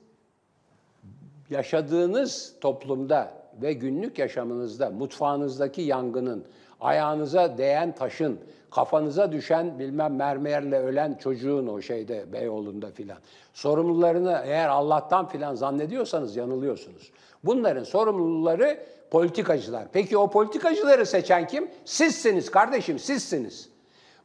yaşadığınız 1.50 2.56
toplumda 2.62 3.34
ve 3.62 3.74
günlük 3.74 4.20
yaşamınızda 4.20 4.90
mutfağınızdaki 4.90 5.82
yangının, 5.82 6.46
ayağınıza 6.84 7.58
değen 7.58 7.96
taşın, 7.96 8.40
kafanıza 8.72 9.32
düşen 9.32 9.80
bilmem 9.80 10.16
mermerle 10.16 10.80
ölen 10.80 11.14
çocuğun 11.14 11.68
o 11.68 11.82
şeyde 11.82 12.34
Beyoğlu'nda 12.34 12.92
filan. 12.92 13.18
Sorumlularını 13.54 14.42
eğer 14.46 14.70
Allah'tan 14.70 15.28
filan 15.28 15.56
zannediyorsanız 15.56 16.36
yanılıyorsunuz. 16.36 17.12
Bunların 17.44 17.84
sorumluları 17.84 18.80
politikacılar. 19.12 19.84
Peki 19.94 20.18
o 20.18 20.30
politikacıları 20.30 21.06
seçen 21.06 21.48
kim? 21.48 21.72
Sizsiniz 21.86 22.52
kardeşim, 22.52 23.00
sizsiniz. 23.00 23.70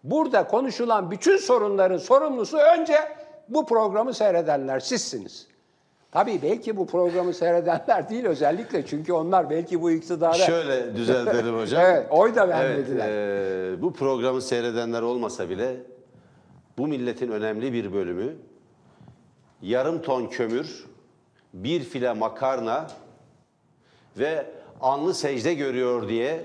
Burada 0.04 0.46
konuşulan 0.46 1.10
bütün 1.10 1.36
sorunların 1.36 1.98
sorumlusu 1.98 2.58
önce 2.58 2.94
bu 3.48 3.66
programı 3.66 4.14
seyredenler 4.14 4.80
sizsiniz. 4.80 5.46
Tabii 6.12 6.40
belki 6.42 6.76
bu 6.76 6.86
programı 6.86 7.34
seyredenler 7.34 8.08
değil 8.08 8.24
özellikle 8.24 8.86
çünkü 8.86 9.12
onlar 9.12 9.50
belki 9.50 9.82
bu 9.82 9.90
iktidara 9.90 10.32
Şöyle 10.32 10.96
düzeltelim 10.96 11.58
hocam. 11.58 11.82
evet, 11.86 12.06
oy 12.10 12.34
da 12.34 12.44
Evet, 12.44 12.54
vermediler. 12.54 13.08
e, 13.72 13.82
bu 13.82 13.92
programı 13.92 14.42
seyredenler 14.42 15.02
olmasa 15.02 15.50
bile 15.50 15.76
bu 16.78 16.86
milletin 16.86 17.30
önemli 17.30 17.72
bir 17.72 17.92
bölümü 17.92 18.36
yarım 19.62 20.02
ton 20.02 20.26
kömür, 20.26 20.84
bir 21.54 21.80
file 21.84 22.12
makarna 22.12 22.86
ve 24.18 24.46
anlı 24.80 25.14
secde 25.14 25.54
görüyor 25.54 26.08
diye 26.08 26.44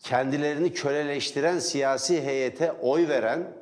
kendilerini 0.00 0.72
köleleştiren 0.72 1.58
siyasi 1.58 2.22
heyete 2.22 2.72
oy 2.72 3.08
veren 3.08 3.52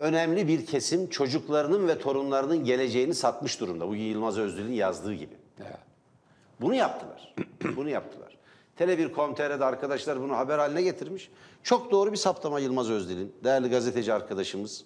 önemli 0.00 0.48
bir 0.48 0.66
kesim 0.66 1.10
çocuklarının 1.10 1.88
ve 1.88 1.98
torunlarının 1.98 2.64
geleceğini 2.64 3.14
satmış 3.14 3.60
durumda. 3.60 3.88
Bu 3.88 3.94
Yılmaz 3.94 4.38
Özdil'in 4.38 4.72
yazdığı 4.72 5.14
gibi. 5.14 5.34
Evet. 5.60 5.78
Bunu 6.60 6.74
yaptılar. 6.74 7.34
bunu 7.76 7.88
yaptılar. 7.88 8.36
Tele1.com.tr'de 8.78 9.64
arkadaşlar 9.64 10.20
bunu 10.20 10.36
haber 10.36 10.58
haline 10.58 10.82
getirmiş. 10.82 11.30
Çok 11.62 11.90
doğru 11.90 12.12
bir 12.12 12.16
saptama 12.16 12.60
Yılmaz 12.60 12.90
Özdil'in. 12.90 13.34
Değerli 13.44 13.70
gazeteci 13.70 14.12
arkadaşımız, 14.12 14.84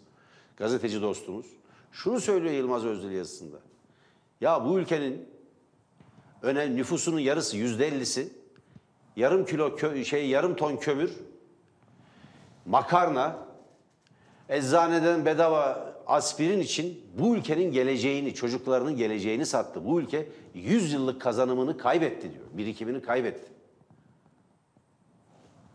gazeteci 0.57 1.03
dostumuz. 1.03 1.47
Şunu 1.93 2.21
söylüyor 2.21 2.55
Yılmaz 2.55 2.85
Özdil 2.85 3.11
yazısında. 3.11 3.57
Ya 4.41 4.65
bu 4.65 4.79
ülkenin 4.79 5.29
önemli 6.43 6.77
nüfusunun 6.77 7.19
yarısı 7.19 7.57
yüzde 7.57 7.87
ellisi 7.89 8.29
yarım 9.17 9.47
kilo 9.47 9.69
kö- 9.69 10.05
şey 10.05 10.29
yarım 10.29 10.57
ton 10.57 10.77
kömür, 10.77 11.13
makarna, 12.67 13.37
eczaneden 14.49 15.27
bedava 15.27 15.95
aspirin 16.07 16.61
için 16.61 17.05
bu 17.19 17.37
ülkenin 17.37 17.73
geleceğini, 17.73 18.35
çocuklarının 18.35 18.97
geleceğini 18.97 19.47
sattı. 19.47 19.85
Bu 19.85 20.01
ülke 20.01 20.29
100 20.55 20.93
yıllık 20.93 21.21
kazanımını 21.21 21.79
kaybetti 21.79 22.33
diyor. 22.33 22.45
Birikimini 22.53 23.03
kaybetti. 23.03 23.53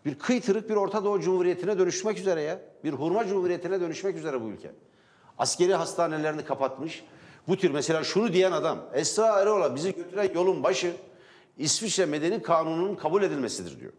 Bir 0.06 0.20
kıytırık 0.20 0.70
bir 0.70 0.76
Orta 0.76 1.04
Doğu 1.04 1.22
Cumhuriyeti'ne 1.22 1.80
dönüşmek 1.80 2.20
üzere 2.20 2.42
ya. 2.42 2.60
Bir 2.84 2.94
hurma 2.94 3.28
cumhuriyetine 3.28 3.82
dönüşmek 3.82 4.16
üzere 4.16 4.42
bu 4.42 4.48
ülke. 4.48 4.72
Askeri 5.38 5.74
hastanelerini 5.74 6.46
kapatmış. 6.46 7.04
Bu 7.48 7.58
tür 7.58 7.72
mesela 7.72 8.04
şunu 8.04 8.34
diyen 8.34 8.52
adam 8.52 8.80
Esra 8.94 9.42
Eroğlu 9.42 9.76
bizi 9.76 9.96
götüren 9.96 10.30
yolun 10.34 10.64
başı 10.64 10.96
İsviçre 11.58 12.06
Medeni 12.06 12.42
Kanunu'nun 12.42 12.96
kabul 12.96 13.24
edilmesidir 13.24 13.80
diyor. 13.80 13.94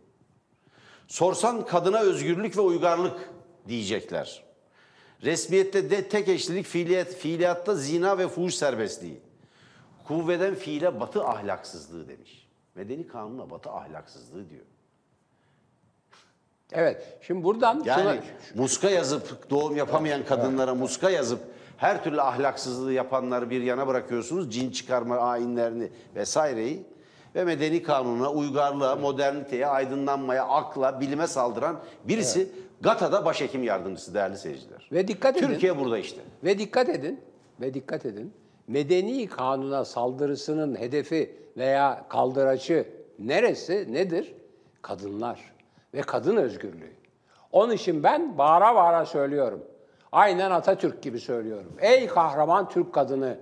Sorsan 1.08 1.66
kadına 1.66 2.00
özgürlük 2.00 2.56
ve 2.56 2.60
uygarlık 2.60 3.30
diyecekler. 3.68 4.49
Resmiyette 5.22 5.90
de 5.90 6.08
tek 6.08 6.28
eşlilik 6.28 6.66
fiiliyat, 6.66 7.08
fiiliyatta 7.08 7.74
zina 7.74 8.18
ve 8.18 8.28
fuhuş 8.28 8.54
serbestliği. 8.54 9.20
Kuvveden 10.04 10.54
fiile 10.54 11.00
batı 11.00 11.24
ahlaksızlığı 11.24 12.08
demiş. 12.08 12.48
Medeni 12.74 13.06
kanunla 13.08 13.50
batı 13.50 13.70
ahlaksızlığı 13.70 14.50
diyor. 14.50 14.64
Evet. 16.72 17.18
Şimdi 17.22 17.44
buradan 17.44 17.82
Yani 17.84 18.02
şuna- 18.02 18.62
muska 18.62 18.90
yazıp 18.90 19.50
doğum 19.50 19.76
yapamayan 19.76 20.24
kadınlara 20.24 20.74
muska 20.74 21.10
yazıp 21.10 21.40
her 21.76 22.04
türlü 22.04 22.22
ahlaksızlığı 22.22 22.92
yapanları 22.92 23.50
bir 23.50 23.62
yana 23.62 23.86
bırakıyorsunuz. 23.86 24.54
Cin 24.54 24.70
çıkarma 24.70 25.16
ayinlerini 25.16 25.88
vesaireyi 26.14 26.82
ve 27.34 27.44
medeni 27.44 27.82
kanuna, 27.82 28.30
uygarlığa, 28.32 28.96
moderniteye, 28.96 29.66
aydınlanmaya, 29.66 30.44
akla, 30.48 31.00
bilime 31.00 31.26
saldıran 31.26 31.80
birisi 32.04 32.48
GATA'da 32.80 33.24
başhekim 33.24 33.62
yardımcısı 33.62 34.14
değerli 34.14 34.38
seyirciler. 34.38 34.88
ve 34.92 35.08
dikkat 35.08 35.36
edin. 35.36 35.46
Türkiye 35.46 35.78
burada 35.78 35.98
işte. 35.98 36.20
Ve 36.44 36.58
dikkat 36.58 36.88
edin, 36.88 37.20
ve 37.60 37.74
dikkat 37.74 38.06
edin. 38.06 38.32
Medeni 38.68 39.26
kanuna 39.26 39.84
saldırısının 39.84 40.74
hedefi 40.78 41.36
veya 41.56 42.04
kaldıracı 42.08 42.88
neresi, 43.18 43.92
nedir? 43.92 44.34
Kadınlar 44.82 45.52
ve 45.94 46.00
kadın 46.00 46.36
özgürlüğü. 46.36 46.92
Onun 47.52 47.72
için 47.72 48.02
ben 48.02 48.38
bağıra 48.38 48.74
bağıra 48.74 49.06
söylüyorum. 49.06 49.64
Aynen 50.12 50.50
Atatürk 50.50 51.02
gibi 51.02 51.20
söylüyorum. 51.20 51.72
Ey 51.80 52.06
kahraman 52.06 52.68
Türk 52.68 52.92
kadını, 52.94 53.38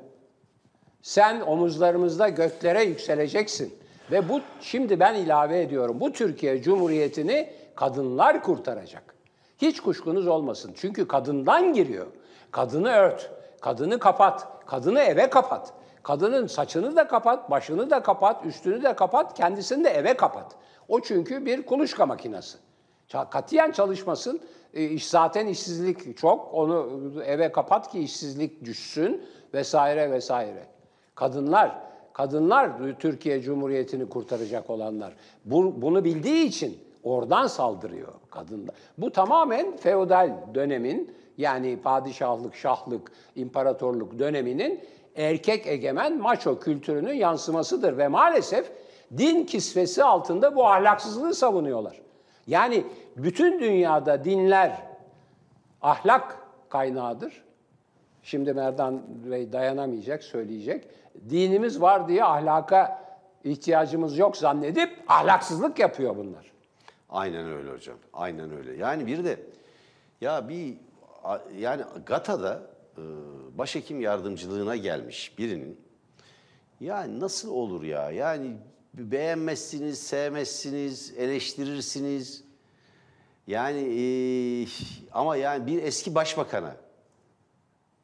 sen 1.03 1.41
omuzlarımızda 1.41 2.29
göklere 2.29 2.83
yükseleceksin. 2.83 3.79
Ve 4.11 4.29
bu 4.29 4.41
şimdi 4.61 5.01
ben 5.01 5.15
ilave 5.15 5.61
ediyorum. 5.63 6.01
Bu 6.01 6.13
Türkiye 6.13 6.63
Cumhuriyeti'ni 6.63 7.51
kadınlar 7.75 8.43
kurtaracak. 8.43 9.18
Hiç 9.59 9.81
kuşkunuz 9.81 10.27
olmasın. 10.27 10.73
Çünkü 10.77 11.09
kadından 11.09 11.73
giriyor. 11.73 12.07
Kadını 12.51 12.89
ört, 12.89 13.31
kadını 13.61 13.99
kapat, 13.99 14.67
kadını 14.67 15.01
eve 15.01 15.31
kapat. 15.31 15.73
Kadının 16.03 16.47
saçını 16.47 16.97
da 16.97 17.09
kapat, 17.09 17.51
başını 17.51 17.91
da 17.91 18.03
kapat, 18.03 18.47
üstünü 18.47 18.83
de 18.83 18.97
kapat, 18.97 19.35
kendisini 19.35 19.85
de 19.85 19.89
eve 19.89 20.15
kapat. 20.15 20.57
O 20.89 21.01
çünkü 21.01 21.47
bir 21.47 21.67
kuluçka 21.67 22.07
makinesi. 22.07 22.59
Katiyen 23.31 23.73
çalışmasın. 23.73 24.41
E, 24.75 24.85
iş 24.85 25.09
zaten 25.09 25.47
işsizlik 25.47 26.19
çok. 26.19 26.55
Onu 26.55 27.03
eve 27.25 27.53
kapat 27.53 27.93
ki 27.93 28.01
işsizlik 28.01 28.65
düşsün 28.65 29.23
vesaire 29.55 30.11
vesaire. 30.11 30.67
Kadınlar, 31.15 31.79
kadınlar 32.13 32.73
Türkiye 32.99 33.41
Cumhuriyeti'ni 33.41 34.09
kurtaracak 34.09 34.71
olanlar. 34.71 35.15
Bu, 35.45 35.83
bunu 35.83 36.05
bildiği 36.05 36.45
için 36.45 36.79
oradan 37.03 37.47
saldırıyor 37.47 38.13
kadınlar. 38.31 38.75
Bu 38.99 39.13
tamamen 39.13 39.77
feodal 39.77 40.37
dönemin 40.55 41.15
yani 41.39 41.81
padişahlık, 41.83 42.55
şahlık, 42.55 43.13
imparatorluk 43.37 44.19
döneminin 44.19 44.81
erkek 45.17 45.67
egemen 45.67 46.19
maço 46.19 46.61
kültürünün 46.61 47.13
yansımasıdır 47.13 47.99
ve 47.99 48.09
maalesef 48.09 48.73
din 49.19 49.45
kisvesi 49.45 50.05
altında 50.05 50.57
bu 50.57 50.67
ahlaksızlığı 50.67 51.35
savunuyorlar. 51.35 52.01
Yani 52.47 52.85
bütün 53.17 53.61
dünyada 53.61 54.25
dinler 54.25 54.83
ahlak 55.83 56.39
kaynağıdır. 56.69 57.45
Şimdi 58.23 58.53
Merdan 58.53 59.03
Bey 59.09 59.53
dayanamayacak, 59.53 60.23
söyleyecek. 60.25 60.89
Dinimiz 61.31 61.81
var 61.81 62.09
diye 62.09 62.25
ahlaka 62.25 63.03
ihtiyacımız 63.45 64.19
yok 64.19 64.37
zannedip 64.37 64.91
ahlaksızlık 65.09 65.79
yapıyor 65.79 66.17
bunlar. 66.17 66.58
Aynen 67.09 67.53
öyle 67.53 67.71
hocam. 67.71 67.97
Aynen 68.13 68.57
öyle. 68.57 68.77
Yani 68.77 69.07
bir 69.07 69.25
de 69.25 69.41
ya 70.21 70.49
bir 70.49 70.77
yani 71.59 71.83
GATA'da 72.07 72.63
e, 72.99 73.03
başhekim 73.59 74.01
yardımcılığına 74.01 74.77
gelmiş 74.77 75.39
birinin 75.39 75.81
yani 76.81 77.21
nasıl 77.21 77.51
olur 77.51 77.83
ya? 77.83 78.11
Yani 78.11 78.57
beğenmezsiniz, 78.95 80.03
sevmezsiniz, 80.03 81.15
eleştirirsiniz. 81.17 82.45
Yani 83.47 83.81
e, 83.81 84.05
ama 85.13 85.37
yani 85.37 85.67
bir 85.67 85.83
eski 85.83 86.15
başbakana 86.15 86.77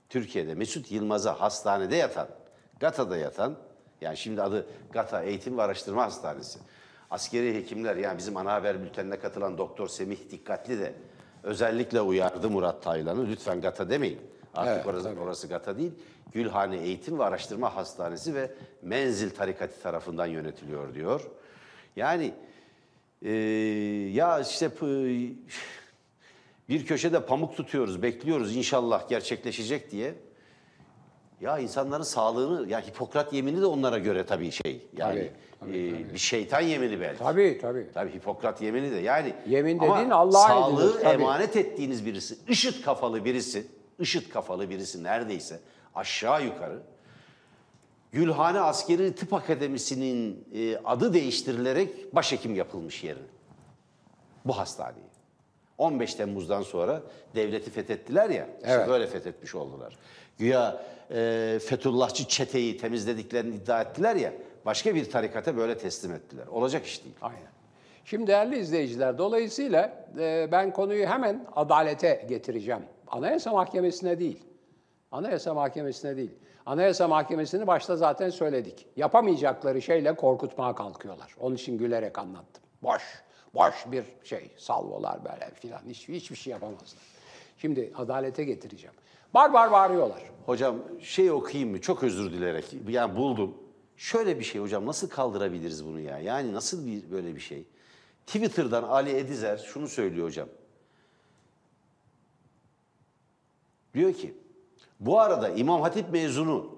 Türkiye'de 0.09 0.55
Mesut 0.55 0.93
Yılmaz'a 0.93 1.40
hastanede 1.40 1.97
yatan, 1.97 2.29
GATA'da 2.81 3.17
yatan, 3.17 3.57
yani 4.01 4.17
şimdi 4.17 4.43
adı 4.43 4.67
GATA 4.93 5.23
Eğitim 5.23 5.59
ve 5.59 5.62
Araştırma 5.62 6.05
Hastanesi. 6.05 6.59
Askeri 7.14 7.55
hekimler 7.55 7.96
yani 7.96 8.18
bizim 8.18 8.37
ana 8.37 8.53
haber 8.53 8.83
bültenine 8.83 9.18
katılan 9.18 9.59
Doktor 9.59 9.88
Semih 9.88 10.31
Dikkatli 10.31 10.79
de 10.79 10.94
özellikle 11.42 12.00
uyardı 12.00 12.50
Murat 12.50 12.83
Taylan'ı. 12.83 13.29
Lütfen 13.29 13.61
GATA 13.61 13.90
demeyin. 13.90 14.20
Artık 14.55 14.74
Evet, 14.74 14.87
orası, 14.87 15.05
tabii. 15.05 15.20
orası 15.20 15.48
GATA 15.48 15.79
değil. 15.79 15.92
Gülhane 16.33 16.77
Eğitim 16.77 17.18
ve 17.18 17.24
Araştırma 17.24 17.77
Hastanesi 17.77 18.35
ve 18.35 18.50
Menzil 18.83 19.31
Tarikatı 19.31 19.83
tarafından 19.83 20.27
yönetiliyor 20.27 20.94
diyor. 20.94 21.31
Yani 21.96 22.35
ee, 23.22 23.33
ya 24.12 24.40
işte 24.40 24.70
bir 26.68 26.87
köşede 26.87 27.27
pamuk 27.27 27.57
tutuyoruz, 27.57 28.03
bekliyoruz 28.03 28.57
inşallah 28.57 29.09
gerçekleşecek 29.09 29.90
diye. 29.90 30.14
Ya 31.40 31.59
insanların 31.59 32.03
sağlığını, 32.03 32.68
ya 32.70 32.81
Hipokrat 32.81 33.33
yemini 33.33 33.61
de 33.61 33.66
onlara 33.66 33.99
göre 33.99 34.27
tabii 34.27 34.51
şey. 34.51 34.87
Yani 34.97 35.31
e, 35.68 35.73
bir 36.14 36.18
şeytan 36.18 36.61
yemini 36.61 37.01
belki. 37.01 37.18
Tabii 37.18 37.59
tabii. 37.62 37.90
Tabii 37.94 38.14
Hipokrat 38.14 38.62
yemini 38.62 38.90
de 38.90 38.97
yani. 38.97 39.35
Yemin 39.47 39.79
ama 39.79 39.94
dediğin 39.94 40.11
Allah'a 40.11 40.49
Sağlığı 40.49 40.90
edilir, 40.90 41.03
tabii. 41.03 41.23
emanet 41.23 41.57
ettiğiniz 41.57 42.07
birisi, 42.07 42.38
IŞİD 42.49 42.85
kafalı 42.85 43.25
birisi, 43.25 43.66
IŞİD 43.99 44.31
kafalı 44.31 44.70
birisi 44.70 45.03
neredeyse 45.03 45.61
aşağı 45.94 46.44
yukarı 46.44 46.83
Gülhane 48.12 48.61
Askeri 48.61 49.14
Tıp 49.14 49.33
Akademisi'nin 49.33 50.49
e, 50.55 50.77
adı 50.85 51.14
değiştirilerek 51.14 52.14
başhekim 52.14 52.55
yapılmış 52.55 53.05
yerine. 53.05 53.27
Bu 54.44 54.59
hastaneyi. 54.59 55.13
15 55.79 56.15
Temmuz'dan 56.15 56.63
sonra 56.63 57.03
devleti 57.35 57.71
fethettiler 57.71 58.31
ya, 58.31 58.47
işte 58.61 58.73
Evet. 58.73 58.89
böyle 58.89 59.07
fethetmiş 59.07 59.55
oldular. 59.55 59.97
Güya 60.39 60.83
e, 61.11 61.59
Fethullahçı 61.67 62.29
çeteyi 62.29 62.77
temizlediklerini 62.77 63.55
iddia 63.55 63.83
ettiler 63.83 64.17
ya, 64.17 64.33
başka 64.67 64.95
bir 64.95 65.11
tarikata 65.11 65.57
böyle 65.57 65.79
teslim 65.79 66.13
ettiler. 66.13 66.47
Olacak 66.47 66.87
iş 66.87 67.05
değil. 67.05 67.17
Aynen. 67.23 67.55
Şimdi 68.05 68.27
değerli 68.27 68.59
izleyiciler, 68.59 69.19
dolayısıyla 69.19 70.07
e, 70.19 70.49
ben 70.53 70.73
konuyu 70.73 71.07
hemen 71.07 71.47
adalete 71.57 72.27
getireceğim. 72.29 72.83
Anayasa 73.09 73.53
Mahkemesi'ne 73.53 74.19
değil. 74.19 74.45
Anayasa 75.13 75.55
Mahkemesi'ne 75.55 76.17
değil. 76.17 76.31
Anayasa 76.67 77.09
Mahkemesi'ni 77.09 77.67
başta 77.67 77.97
zaten 77.97 78.31
söyledik. 78.31 78.87
Yapamayacakları 78.97 79.83
şeyle 79.83 80.15
korkutmaya 80.17 80.75
kalkıyorlar. 80.75 81.35
Onun 81.41 81.55
için 81.55 81.79
gülerek 81.79 82.19
anlattım. 82.19 82.63
Boş, 82.83 83.03
boş 83.55 83.75
bir 83.87 84.05
şey, 84.25 84.51
salvolar 84.57 85.25
böyle 85.25 85.51
filan. 85.55 85.81
Hiç, 85.88 86.09
hiçbir 86.09 86.37
şey 86.37 86.51
yapamazlar. 86.51 87.03
Şimdi 87.59 87.93
adalete 87.97 88.45
getireceğim. 88.45 88.95
Barbar 89.35 89.73
bağırıyorlar. 89.73 90.23
Hocam 90.47 90.77
şey 91.01 91.31
okuyayım 91.31 91.71
mı? 91.71 91.81
Çok 91.81 92.03
özür 92.03 92.33
dilerek. 92.33 92.64
Yani 92.88 93.17
buldum. 93.17 93.55
Şöyle 93.97 94.38
bir 94.38 94.45
şey 94.45 94.61
hocam 94.61 94.87
nasıl 94.87 95.09
kaldırabiliriz 95.09 95.87
bunu 95.87 96.01
ya? 96.01 96.19
Yani 96.19 96.53
nasıl 96.53 96.87
bir 96.87 97.11
böyle 97.11 97.35
bir 97.35 97.40
şey? 97.40 97.64
Twitter'dan 98.27 98.83
Ali 98.83 99.17
Edizer 99.17 99.57
şunu 99.57 99.88
söylüyor 99.88 100.27
hocam. 100.27 100.49
Diyor 103.95 104.12
ki 104.12 104.35
bu 105.01 105.21
arada 105.21 105.49
İmam 105.49 105.81
Hatip 105.81 106.12
mezunu 106.12 106.75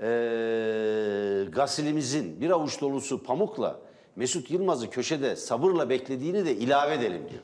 eee 0.00 1.44
gasilimizin 1.44 2.40
bir 2.40 2.50
avuç 2.50 2.80
dolusu 2.80 3.22
pamukla 3.22 3.80
Mesut 4.16 4.50
Yılmaz'ı 4.50 4.90
köşede 4.90 5.36
sabırla 5.36 5.90
beklediğini 5.90 6.46
de 6.46 6.54
ilave 6.54 6.94
edelim 6.94 7.22
diyor. 7.30 7.42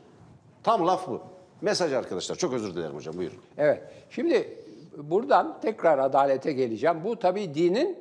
Tam 0.63 0.87
laf 0.87 1.09
bu. 1.09 1.21
Mesaj 1.61 1.93
arkadaşlar. 1.93 2.37
Çok 2.37 2.53
özür 2.53 2.75
dilerim 2.75 2.95
hocam. 2.95 3.17
Buyurun. 3.17 3.39
Evet. 3.59 3.83
Şimdi 4.11 4.59
buradan 4.97 5.61
tekrar 5.61 5.99
adalete 5.99 6.53
geleceğim. 6.53 7.05
Bu 7.05 7.19
tabii 7.19 7.55
dinin 7.55 7.99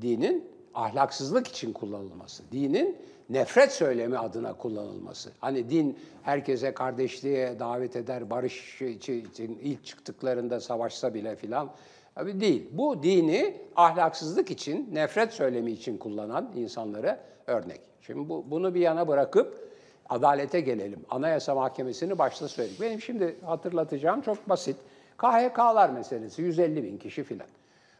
dinin 0.00 0.50
ahlaksızlık 0.74 1.48
için 1.48 1.72
kullanılması. 1.72 2.42
Dinin 2.52 2.96
nefret 3.30 3.72
söylemi 3.72 4.18
adına 4.18 4.52
kullanılması. 4.52 5.30
Hani 5.38 5.70
din 5.70 5.98
herkese 6.22 6.74
kardeşliğe 6.74 7.58
davet 7.58 7.96
eder, 7.96 8.30
barış 8.30 8.82
için 8.82 9.58
ilk 9.62 9.84
çıktıklarında 9.84 10.60
savaşsa 10.60 11.14
bile 11.14 11.36
filan. 11.36 11.70
Tabii 12.14 12.40
değil. 12.40 12.68
Bu 12.72 13.02
dini 13.02 13.56
ahlaksızlık 13.76 14.50
için, 14.50 14.88
nefret 14.92 15.32
söylemi 15.32 15.70
için 15.72 15.98
kullanan 15.98 16.52
insanlara 16.56 17.20
örnek. 17.46 17.80
Şimdi 18.06 18.28
bu, 18.28 18.44
bunu 18.50 18.74
bir 18.74 18.80
yana 18.80 19.08
bırakıp 19.08 19.68
adalete 20.08 20.60
gelelim. 20.60 21.00
Anayasa 21.10 21.54
Mahkemesi'ni 21.54 22.18
başta 22.18 22.48
söyledik. 22.48 22.80
Benim 22.80 23.00
şimdi 23.00 23.36
hatırlatacağım 23.44 24.20
çok 24.20 24.48
basit. 24.48 24.76
KHK'lar 25.18 25.90
meselesi 25.90 26.42
150 26.42 26.82
bin 26.84 26.98
kişi 26.98 27.24
filan. 27.24 27.46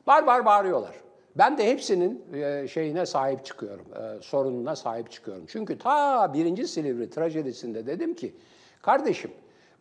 Bar 0.07 0.27
bar 0.27 0.45
bağırıyorlar. 0.45 0.95
Ben 1.39 1.59
de 1.59 1.67
hepsinin 1.67 2.25
e, 2.35 2.69
şeyine 2.69 3.07
sahip 3.07 3.45
çıkıyorum, 3.45 3.87
e, 3.95 4.23
sorununa 4.23 4.77
sahip 4.77 5.11
çıkıyorum. 5.11 5.45
Çünkü 5.49 5.79
ta 5.79 6.33
birinci 6.35 6.69
Silivri 6.69 7.11
trajedisinde 7.11 7.87
dedim 7.87 8.15
ki, 8.15 8.35
kardeşim 8.83 9.31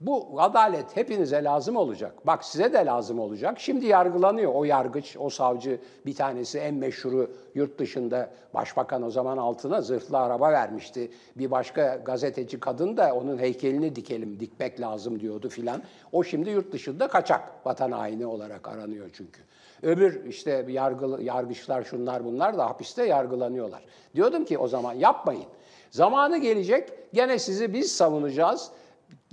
bu 0.06 0.42
adalet 0.42 0.96
hepinize 0.98 1.44
lazım 1.44 1.76
olacak. 1.76 2.28
Bak 2.28 2.46
size 2.46 2.74
de 2.74 2.86
lazım 2.86 3.20
olacak. 3.20 3.60
Şimdi 3.60 3.86
yargılanıyor 3.86 4.52
o 4.56 4.64
yargıç, 4.64 5.18
o 5.20 5.30
savcı 5.30 5.80
bir 6.06 6.16
tanesi 6.16 6.60
en 6.60 6.76
meşhuru 6.76 7.32
yurt 7.56 7.80
dışında 7.80 8.30
başbakan 8.54 9.04
o 9.04 9.10
zaman 9.10 9.38
altına 9.38 9.82
zırhlı 9.82 10.18
araba 10.18 10.52
vermişti. 10.52 11.12
Bir 11.36 11.52
başka 11.52 11.96
gazeteci 11.96 12.60
kadın 12.60 12.98
da 12.98 13.16
onun 13.16 13.38
heykelini 13.38 13.96
dikelim, 13.96 14.40
dikmek 14.40 14.82
lazım 14.82 15.20
diyordu 15.20 15.50
filan. 15.50 15.82
O 16.12 16.24
şimdi 16.24 16.50
yurt 16.50 16.72
dışında 16.72 17.08
kaçak 17.08 17.66
vatan 17.66 17.92
haini 17.92 18.26
olarak 18.26 18.68
aranıyor 18.68 19.10
çünkü. 19.14 19.42
Öbür 19.84 20.26
işte 20.26 20.66
yargı, 20.70 21.24
yargıçlar 21.24 21.84
şunlar 21.84 22.26
bunlar 22.26 22.58
da 22.58 22.66
hapiste 22.66 23.06
yargılanıyorlar. 23.06 23.84
Diyordum 24.16 24.46
ki 24.46 24.58
o 24.58 24.68
zaman 24.68 24.94
yapmayın. 24.94 25.46
Zamanı 25.92 26.38
gelecek 26.38 26.90
gene 27.14 27.40
sizi 27.40 27.74
biz 27.74 27.92
savunacağız. 27.92 28.72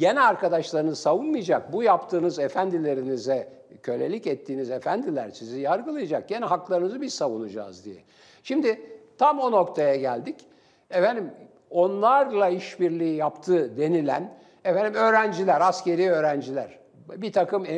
Gene 0.01 0.21
arkadaşlarınız 0.21 0.99
savunmayacak. 0.99 1.73
Bu 1.73 1.83
yaptığınız 1.83 2.39
efendilerinize, 2.39 3.49
kölelik 3.83 4.27
ettiğiniz 4.27 4.71
efendiler 4.71 5.31
sizi 5.31 5.61
yargılayacak. 5.61 6.29
Gene 6.29 6.45
haklarınızı 6.45 7.01
biz 7.01 7.15
savunacağız 7.15 7.85
diye. 7.85 7.97
Şimdi 8.43 8.81
tam 9.19 9.39
o 9.39 9.51
noktaya 9.51 9.97
geldik. 9.97 10.37
Efendim 10.91 11.31
onlarla 11.71 12.49
işbirliği 12.49 13.17
yaptı 13.17 13.77
denilen 13.77 14.35
efendim 14.65 14.95
öğrenciler, 14.95 15.61
askeri 15.61 16.11
öğrenciler, 16.11 16.79
bir 17.17 17.33
takım 17.33 17.65
e, 17.67 17.75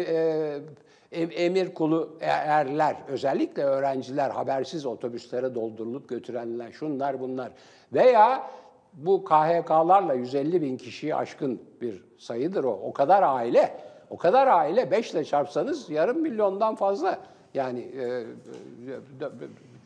e, 1.11 1.23
emir 1.23 1.75
kulu 1.75 2.17
erler, 2.21 2.97
özellikle 3.09 3.63
öğrenciler 3.63 4.31
habersiz 4.31 4.87
otobüslere 4.87 5.55
doldurulup 5.55 6.09
götürenler, 6.09 6.73
şunlar 6.73 7.21
bunlar 7.21 7.53
veya 7.93 8.51
bu 8.92 9.24
KHK'larla 9.24 10.14
150 10.14 10.62
bin 10.62 10.76
kişiyi 10.76 11.14
aşkın 11.14 11.62
bir 11.81 12.05
sayıdır 12.18 12.64
o. 12.64 12.72
O 12.72 12.92
kadar 12.92 13.22
aile, 13.22 13.78
o 14.11 14.16
kadar 14.16 14.46
aile 14.46 14.90
5 14.90 15.11
ile 15.11 15.24
çarpsanız 15.24 15.90
yarım 15.90 16.20
milyondan 16.20 16.74
fazla. 16.74 17.18
Yani 17.55 17.81
e, 17.81 18.26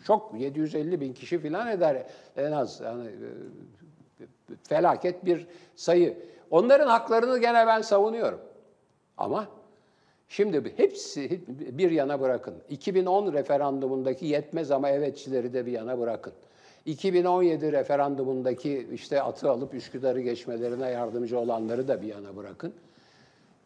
çok 0.06 0.40
750 0.40 1.00
bin 1.00 1.12
kişi 1.12 1.38
falan 1.38 1.68
eder 1.68 2.06
en 2.36 2.52
az. 2.52 2.80
Yani, 2.80 3.06
e, 3.06 4.24
felaket 4.68 5.24
bir 5.24 5.46
sayı. 5.76 6.18
Onların 6.50 6.88
haklarını 6.88 7.38
gene 7.38 7.66
ben 7.66 7.80
savunuyorum. 7.80 8.40
Ama 9.16 9.46
şimdi 10.28 10.72
hepsi 10.76 11.40
bir 11.48 11.90
yana 11.90 12.20
bırakın. 12.20 12.54
2010 12.68 13.32
referandumundaki 13.32 14.26
yetmez 14.26 14.70
ama 14.70 14.88
evetçileri 14.90 15.52
de 15.52 15.66
bir 15.66 15.72
yana 15.72 15.98
bırakın. 15.98 16.32
2017 16.86 17.72
referandumundaki 17.72 18.88
işte 18.92 19.22
atı 19.22 19.50
alıp 19.50 19.74
Üsküdar'ı 19.74 20.20
geçmelerine 20.20 20.90
yardımcı 20.90 21.38
olanları 21.38 21.88
da 21.88 22.02
bir 22.02 22.06
yana 22.06 22.36
bırakın. 22.36 22.74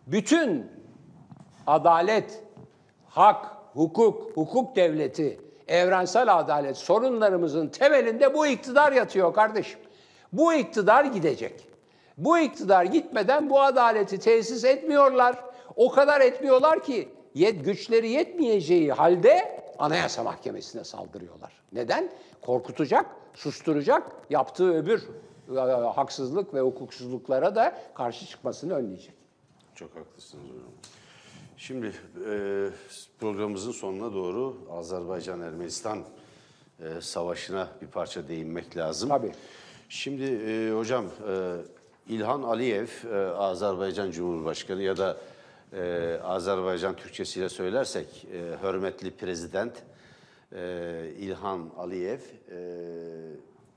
Bütün 0.06 0.66
adalet, 1.66 2.42
hak, 3.08 3.46
hukuk, 3.72 4.36
hukuk 4.36 4.76
devleti, 4.76 5.40
evrensel 5.68 6.38
adalet 6.38 6.76
sorunlarımızın 6.76 7.68
temelinde 7.68 8.34
bu 8.34 8.46
iktidar 8.46 8.92
yatıyor 8.92 9.34
kardeşim. 9.34 9.80
Bu 10.32 10.54
iktidar 10.54 11.04
gidecek. 11.04 11.68
Bu 12.18 12.38
iktidar 12.38 12.84
gitmeden 12.84 13.50
bu 13.50 13.60
adaleti 13.60 14.18
tesis 14.18 14.64
etmiyorlar. 14.64 15.36
O 15.76 15.90
kadar 15.90 16.20
etmiyorlar 16.20 16.82
ki 16.82 17.08
yet, 17.34 17.64
güçleri 17.64 18.08
yetmeyeceği 18.08 18.92
halde 18.92 19.60
Anayasa 19.80 20.22
Mahkemesi'ne 20.22 20.84
saldırıyorlar. 20.84 21.52
Neden? 21.72 22.12
Korkutacak, 22.42 23.06
susturacak, 23.34 24.12
yaptığı 24.30 24.74
öbür 24.74 25.08
e, 25.56 25.60
haksızlık 25.94 26.54
ve 26.54 26.60
hukuksuzluklara 26.60 27.54
da 27.54 27.78
karşı 27.94 28.26
çıkmasını 28.26 28.74
önleyecek. 28.74 29.14
Çok 29.74 29.96
haklısınız 29.96 30.44
hocam. 30.44 30.70
Şimdi 31.56 31.86
e, 31.86 32.68
programımızın 33.18 33.72
sonuna 33.72 34.14
doğru 34.14 34.56
Azerbaycan-Ermenistan 34.70 35.98
e, 36.80 37.00
savaşına 37.00 37.68
bir 37.82 37.86
parça 37.86 38.28
değinmek 38.28 38.76
lazım. 38.76 39.08
Tabii. 39.08 39.32
Şimdi 39.88 40.24
e, 40.24 40.72
hocam 40.72 41.04
e, 41.28 41.56
İlhan 42.08 42.42
Aliyev, 42.42 42.88
e, 43.12 43.16
Azerbaycan 43.16 44.10
Cumhurbaşkanı 44.10 44.82
ya 44.82 44.96
da 44.96 45.16
e, 45.72 46.16
Azerbaycan 46.24 46.96
Türkçesiyle 46.96 47.48
söylersek 47.48 48.26
e, 48.32 48.66
hürmetli 48.66 49.10
prezident 49.10 49.72
e, 50.52 51.10
İlhan 51.18 51.70
Aliyev 51.78 52.18
e, 52.50 52.56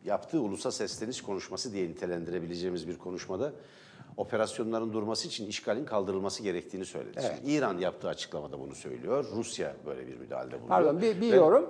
yaptığı 0.05 0.41
ulusa 0.41 0.71
sesleniş 0.71 1.21
konuşması 1.21 1.73
diye 1.73 1.87
nitelendirebileceğimiz 1.89 2.87
bir 2.87 2.97
konuşmada 2.97 3.51
operasyonların 4.17 4.93
durması 4.93 5.27
için 5.27 5.47
işgalin 5.47 5.85
kaldırılması 5.85 6.43
gerektiğini 6.43 6.85
söyledi. 6.85 7.19
Evet. 7.21 7.33
Şimdi 7.37 7.51
İran 7.51 7.77
yaptığı 7.77 8.07
açıklamada 8.07 8.59
bunu 8.59 8.75
söylüyor. 8.75 9.25
Rusya 9.35 9.73
böyle 9.85 10.07
bir 10.07 10.15
müdahalede 10.17 10.51
bulunuyor. 10.51 10.69
Pardon 10.69 11.01
bir, 11.01 11.21
bir 11.21 11.31
Ve- 11.31 11.35
yorum 11.35 11.69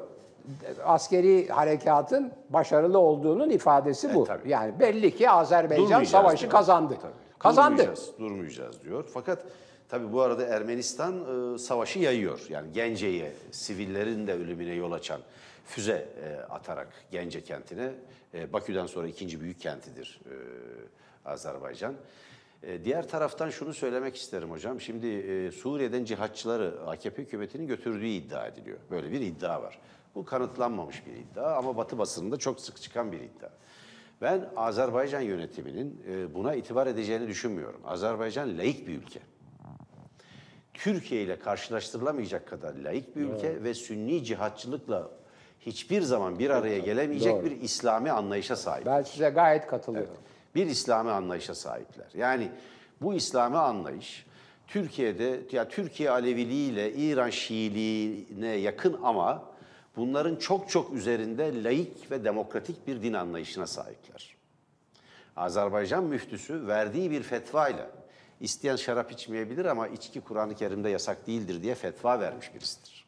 askeri 0.85 1.47
harekatın 1.47 2.31
başarılı 2.49 2.99
olduğunun 2.99 3.49
ifadesi 3.49 4.15
bu. 4.15 4.23
tabii. 4.23 4.49
yani 4.49 4.79
belli 4.79 5.15
ki 5.15 5.29
Azerbaycan 5.29 6.03
savaşı 6.03 6.41
diyor. 6.41 6.51
kazandı. 6.51 6.97
Tabii. 7.01 7.11
Kazandı. 7.39 7.77
Durmayacağız, 7.77 8.11
durmayacağız 8.19 8.83
diyor. 8.83 9.09
Fakat 9.13 9.45
tabii 9.93 10.13
bu 10.13 10.21
arada 10.21 10.45
Ermenistan 10.45 11.15
e, 11.53 11.57
savaşı 11.57 11.99
yayıyor. 11.99 12.41
Yani 12.49 12.73
Gence'ye, 12.73 13.33
sivillerin 13.51 14.27
de 14.27 14.33
ölümüne 14.33 14.73
yol 14.73 14.91
açan 14.91 15.21
füze 15.65 16.07
e, 16.23 16.35
atarak 16.35 16.87
Gence 17.11 17.43
kentine, 17.43 17.93
e, 18.33 18.53
Bakü'den 18.53 18.85
sonra 18.85 19.07
ikinci 19.07 19.41
büyük 19.41 19.59
kentidir 19.59 20.19
e, 20.25 20.35
Azerbaycan. 21.29 21.93
E, 22.63 22.85
diğer 22.85 23.09
taraftan 23.09 23.49
şunu 23.49 23.73
söylemek 23.73 24.15
isterim 24.15 24.51
hocam. 24.51 24.81
Şimdi 24.81 25.07
e, 25.07 25.51
Suriye'den 25.51 26.05
cihatçıları 26.05 26.73
AKP 26.87 27.21
hükümetinin 27.21 27.67
götürdüğü 27.67 28.07
iddia 28.07 28.47
ediliyor. 28.47 28.77
Böyle 28.91 29.11
bir 29.11 29.21
iddia 29.21 29.61
var. 29.61 29.79
Bu 30.15 30.25
kanıtlanmamış 30.25 31.03
bir 31.05 31.13
iddia 31.13 31.57
ama 31.57 31.77
Batı 31.77 31.97
basınında 31.97 32.37
çok 32.37 32.59
sık 32.59 32.81
çıkan 32.81 33.11
bir 33.11 33.19
iddia. 33.19 33.49
Ben 34.21 34.49
Azerbaycan 34.55 35.21
yönetiminin 35.21 36.01
e, 36.09 36.33
buna 36.33 36.55
itibar 36.55 36.87
edeceğini 36.87 37.27
düşünmüyorum. 37.27 37.81
Azerbaycan 37.85 38.57
laik 38.57 38.87
bir 38.87 38.97
ülke. 38.97 39.19
Türkiye 40.73 41.21
ile 41.21 41.39
karşılaştırılamayacak 41.39 42.47
kadar 42.47 42.73
laik 42.73 43.15
bir 43.15 43.21
ülke 43.21 43.63
ve 43.63 43.73
sünni 43.73 44.23
cihatçılıkla 44.23 45.09
hiçbir 45.59 46.01
zaman 46.01 46.39
bir 46.39 46.49
araya 46.49 46.79
gelemeyecek 46.79 47.33
Doğru. 47.33 47.45
bir 47.45 47.61
İslami 47.61 48.11
anlayışa 48.11 48.55
sahip. 48.55 48.85
Ben 48.85 49.01
size 49.01 49.29
gayet 49.29 49.67
katılıyorum. 49.67 50.17
Bir 50.55 50.65
İslami 50.65 51.11
anlayışa 51.11 51.55
sahipler. 51.55 52.07
Yani 52.13 52.51
bu 53.01 53.13
İslami 53.13 53.57
anlayış 53.57 54.25
Türkiye'de 54.67 55.39
ya 55.51 55.69
Türkiye 55.69 56.09
Aleviliği 56.09 56.71
ile 56.71 56.93
İran 56.93 57.29
Şiiliğine 57.29 58.55
yakın 58.55 58.99
ama 59.03 59.43
bunların 59.95 60.35
çok 60.35 60.69
çok 60.69 60.93
üzerinde 60.93 61.63
laik 61.63 62.11
ve 62.11 62.23
demokratik 62.23 62.87
bir 62.87 63.01
din 63.01 63.13
anlayışına 63.13 63.67
sahipler. 63.67 64.35
Azerbaycan 65.35 66.03
müftüsü 66.03 66.67
verdiği 66.67 67.11
bir 67.11 67.23
fetvayla 67.23 67.89
isteyen 68.43 68.75
şarap 68.75 69.11
içmeyebilir 69.11 69.65
ama 69.65 69.87
içki 69.87 70.21
Kur'an-ı 70.21 70.55
Kerim'de 70.55 70.89
yasak 70.89 71.27
değildir 71.27 71.63
diye 71.63 71.75
fetva 71.75 72.19
vermiş 72.19 72.55
birisidir. 72.55 73.03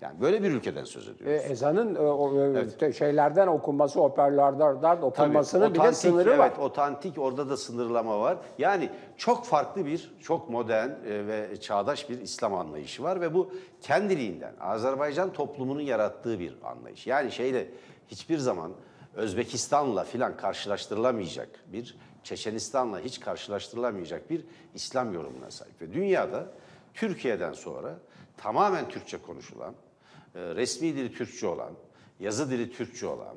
Yani 0.00 0.20
böyle 0.20 0.42
bir 0.42 0.50
ülkeden 0.50 0.84
söz 0.84 1.08
E, 1.08 1.10
ediyoruz. 1.10 1.42
ezanın 1.50 1.94
e, 1.94 1.98
o, 1.98 2.40
e, 2.56 2.68
te- 2.68 2.92
şeylerden 2.92 3.46
okunması, 3.46 4.00
hoparlörlerden 4.00 5.02
okunmasının 5.02 5.70
bile 5.74 5.80
otantik, 5.80 6.00
sınırı 6.00 6.38
var. 6.38 6.46
evet, 6.48 6.58
otantik 6.58 7.18
orada 7.18 7.48
da 7.50 7.56
sınırlama 7.56 8.20
var. 8.20 8.38
Yani 8.58 8.90
çok 9.16 9.44
farklı 9.44 9.86
bir, 9.86 10.14
çok 10.22 10.50
modern 10.50 10.88
e, 10.88 11.26
ve 11.26 11.56
çağdaş 11.60 12.08
bir 12.10 12.20
İslam 12.20 12.54
anlayışı 12.54 13.02
var 13.02 13.20
ve 13.20 13.34
bu 13.34 13.52
kendiliğinden 13.80 14.54
Azerbaycan 14.60 15.32
toplumunun 15.32 15.80
yarattığı 15.82 16.38
bir 16.38 16.54
anlayış. 16.64 17.06
Yani 17.06 17.32
şeyle 17.32 17.70
hiçbir 18.08 18.38
zaman 18.38 18.72
Özbekistan'la 19.14 20.04
filan 20.04 20.36
karşılaştırılamayacak 20.36 21.48
bir 21.66 21.98
Çeçenistan'la 22.24 23.00
hiç 23.00 23.20
karşılaştırılamayacak 23.20 24.30
bir 24.30 24.44
İslam 24.74 25.14
yorumuna 25.14 25.50
sahip. 25.50 25.82
Ve 25.82 25.92
dünyada 25.92 26.46
Türkiye'den 26.94 27.52
sonra 27.52 27.98
tamamen 28.36 28.88
Türkçe 28.88 29.22
konuşulan, 29.22 29.74
e, 30.34 30.40
resmi 30.40 30.96
dili 30.96 31.12
Türkçe 31.12 31.46
olan, 31.46 31.72
yazı 32.20 32.50
dili 32.50 32.72
Türkçe 32.72 33.06
olan, 33.06 33.36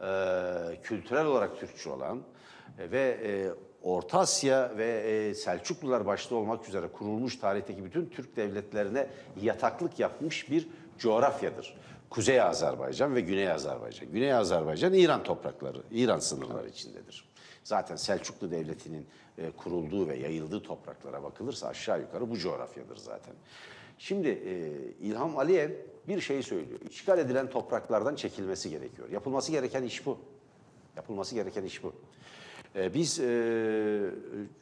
e, 0.00 0.80
kültürel 0.82 1.26
olarak 1.26 1.60
Türkçe 1.60 1.90
olan 1.90 2.22
e, 2.78 2.90
ve 2.90 3.50
Orta 3.82 4.18
Asya 4.18 4.72
ve 4.76 5.34
Selçuklular 5.34 6.06
başta 6.06 6.34
olmak 6.34 6.68
üzere 6.68 6.88
kurulmuş 6.88 7.38
tarihteki 7.38 7.84
bütün 7.84 8.06
Türk 8.06 8.36
devletlerine 8.36 9.06
yataklık 9.42 9.98
yapmış 9.98 10.50
bir 10.50 10.68
coğrafyadır. 10.98 11.76
Kuzey 12.10 12.40
Azerbaycan 12.40 13.14
ve 13.14 13.20
Güney 13.20 13.50
Azerbaycan. 13.50 14.12
Güney 14.12 14.34
Azerbaycan 14.34 14.92
İran 14.92 15.22
toprakları, 15.22 15.82
İran 15.90 16.18
sınırları 16.18 16.68
içindedir. 16.68 17.31
Zaten 17.64 17.96
Selçuklu 17.96 18.50
Devleti'nin 18.50 19.06
e, 19.38 19.50
kurulduğu 19.50 20.08
ve 20.08 20.16
yayıldığı 20.16 20.62
topraklara 20.62 21.22
bakılırsa 21.22 21.68
aşağı 21.68 22.00
yukarı 22.00 22.30
bu 22.30 22.38
coğrafyadır 22.38 22.96
zaten. 22.96 23.34
Şimdi 23.98 24.28
e, 24.28 24.70
İlham 25.06 25.38
Aliyev 25.38 25.70
bir 26.08 26.20
şey 26.20 26.42
söylüyor. 26.42 26.80
İşgal 26.90 27.18
edilen 27.18 27.50
topraklardan 27.50 28.14
çekilmesi 28.14 28.70
gerekiyor. 28.70 29.08
Yapılması 29.10 29.52
gereken 29.52 29.82
iş 29.82 30.06
bu. 30.06 30.18
Yapılması 30.96 31.34
gereken 31.34 31.64
iş 31.64 31.84
bu. 31.84 31.92
E, 32.76 32.94
biz 32.94 33.20
e, 33.20 34.10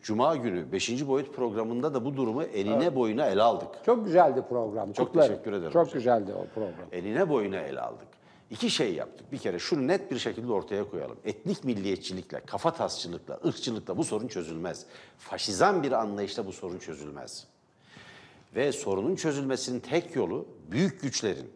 Cuma 0.03 0.37
günü 0.37 0.73
5. 0.73 1.09
boyut 1.09 1.35
programında 1.37 1.95
da 1.95 2.05
bu 2.05 2.17
durumu 2.17 2.43
eline 2.43 2.95
boyuna 2.95 3.27
ele 3.27 3.43
aldık. 3.43 3.69
Çok 3.87 4.05
güzeldi 4.05 4.43
program. 4.49 4.93
Çok 4.93 5.07
Kutlarım. 5.07 5.29
teşekkür 5.29 5.53
ederim 5.53 5.73
Çok 5.73 5.83
hocam. 5.87 5.95
güzeldi 5.95 6.33
o 6.35 6.47
program. 6.55 6.89
Eline 6.93 7.29
boyuna 7.29 7.61
ele 7.61 7.81
aldık. 7.81 8.09
İki 8.51 8.71
şey 8.71 8.95
yaptık. 8.95 9.33
Bir 9.33 9.39
kere 9.39 9.59
şunu 9.59 9.87
net 9.87 10.11
bir 10.11 10.19
şekilde 10.19 10.53
ortaya 10.53 10.91
koyalım. 10.91 11.17
Etnik 11.25 11.65
milliyetçilikle, 11.65 12.41
kafa 12.41 12.73
tasçılıkla, 12.73 13.41
ırkçılıkla 13.47 13.97
bu 13.97 14.05
sorun 14.05 14.29
çözülmez. 14.29 14.87
Faşizan 15.19 15.83
bir 15.83 15.93
anlayışla 15.93 16.47
bu 16.47 16.53
sorun 16.53 16.79
çözülmez. 16.79 17.47
Ve 18.57 18.73
sorunun 18.73 19.17
çözülmesinin 19.17 19.81
tek 19.81 20.17
yolu 20.17 20.47
büyük 20.71 21.03
güçlerin 21.03 21.51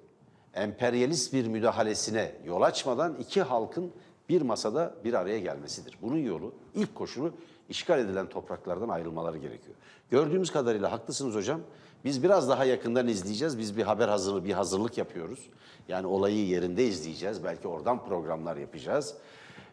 emperyalist 0.55 1.33
bir 1.33 1.47
müdahalesine 1.47 2.35
yol 2.45 2.63
açmadan 2.63 3.17
iki 3.21 3.43
halkın 3.43 3.93
bir 4.29 4.43
masada 4.43 4.95
bir 5.05 5.15
araya 5.15 5.39
gelmesidir. 5.39 5.99
Bunun 6.03 6.19
yolu, 6.19 6.55
ilk 6.75 6.95
koşulu 6.95 7.33
işgal 7.69 7.99
edilen 7.99 8.29
topraklardan 8.29 8.89
ayrılmaları 8.89 9.39
gerekiyor. 9.39 9.77
Gördüğümüz 10.11 10.51
kadarıyla 10.51 10.93
haklısınız 10.93 11.35
hocam. 11.35 11.61
Biz 12.05 12.23
biraz 12.23 12.49
daha 12.49 12.65
yakından 12.65 13.09
izleyeceğiz. 13.09 13.59
Biz 13.59 13.77
bir 13.77 13.83
haber 13.83 14.09
hazırlığı, 14.09 14.45
bir 14.45 14.53
hazırlık 14.53 14.99
yapıyoruz. 14.99 15.51
Yani 15.89 16.07
olayı 16.07 16.47
yerinde 16.47 16.85
izleyeceğiz. 16.85 17.45
Belki 17.45 17.69
oradan 17.69 18.05
programlar 18.05 18.57
yapacağız. 18.57 19.15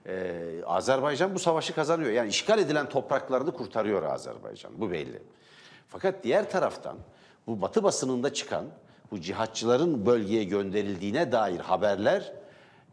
Ee, 0.05 0.63
Azerbaycan 0.65 1.35
bu 1.35 1.39
savaşı 1.39 1.75
kazanıyor. 1.75 2.11
Yani 2.11 2.29
işgal 2.29 2.59
edilen 2.59 2.89
topraklarını 2.89 3.51
kurtarıyor 3.51 4.03
Azerbaycan. 4.03 4.71
Bu 4.77 4.91
belli. 4.91 5.21
Fakat 5.87 6.23
diğer 6.23 6.51
taraftan 6.51 6.97
bu 7.47 7.61
Batı 7.61 7.83
basınında 7.83 8.33
çıkan 8.33 8.65
bu 9.11 9.21
cihatçıların 9.21 10.05
bölgeye 10.05 10.43
gönderildiğine 10.43 11.31
dair 11.31 11.59
haberler 11.59 12.33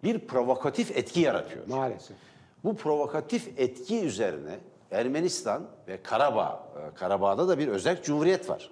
bir 0.03 0.18
provokatif 0.18 0.97
etki 0.97 1.20
yaratıyor. 1.20 1.66
Maalesef. 1.66 2.16
Bu 2.64 2.76
provokatif 2.76 3.49
etki 3.57 4.01
üzerine 4.01 4.59
Ermenistan 4.91 5.62
ve 5.89 6.03
Karabağ, 6.03 6.64
e, 6.76 6.95
Karabağ'da 6.95 7.49
da 7.49 7.59
bir 7.59 7.68
özel 7.68 8.03
cumhuriyet 8.03 8.51
var. 8.51 8.70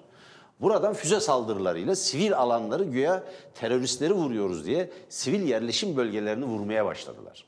Buradan 0.61 0.95
füze 0.95 1.21
saldırılarıyla 1.21 1.97
sivil 1.97 2.37
alanları 2.37 2.85
güya 2.85 3.23
teröristleri 3.55 4.13
vuruyoruz 4.13 4.67
diye 4.67 4.91
sivil 5.09 5.49
yerleşim 5.49 5.97
bölgelerini 5.97 6.45
vurmaya 6.45 6.87
başladılar. 6.87 7.45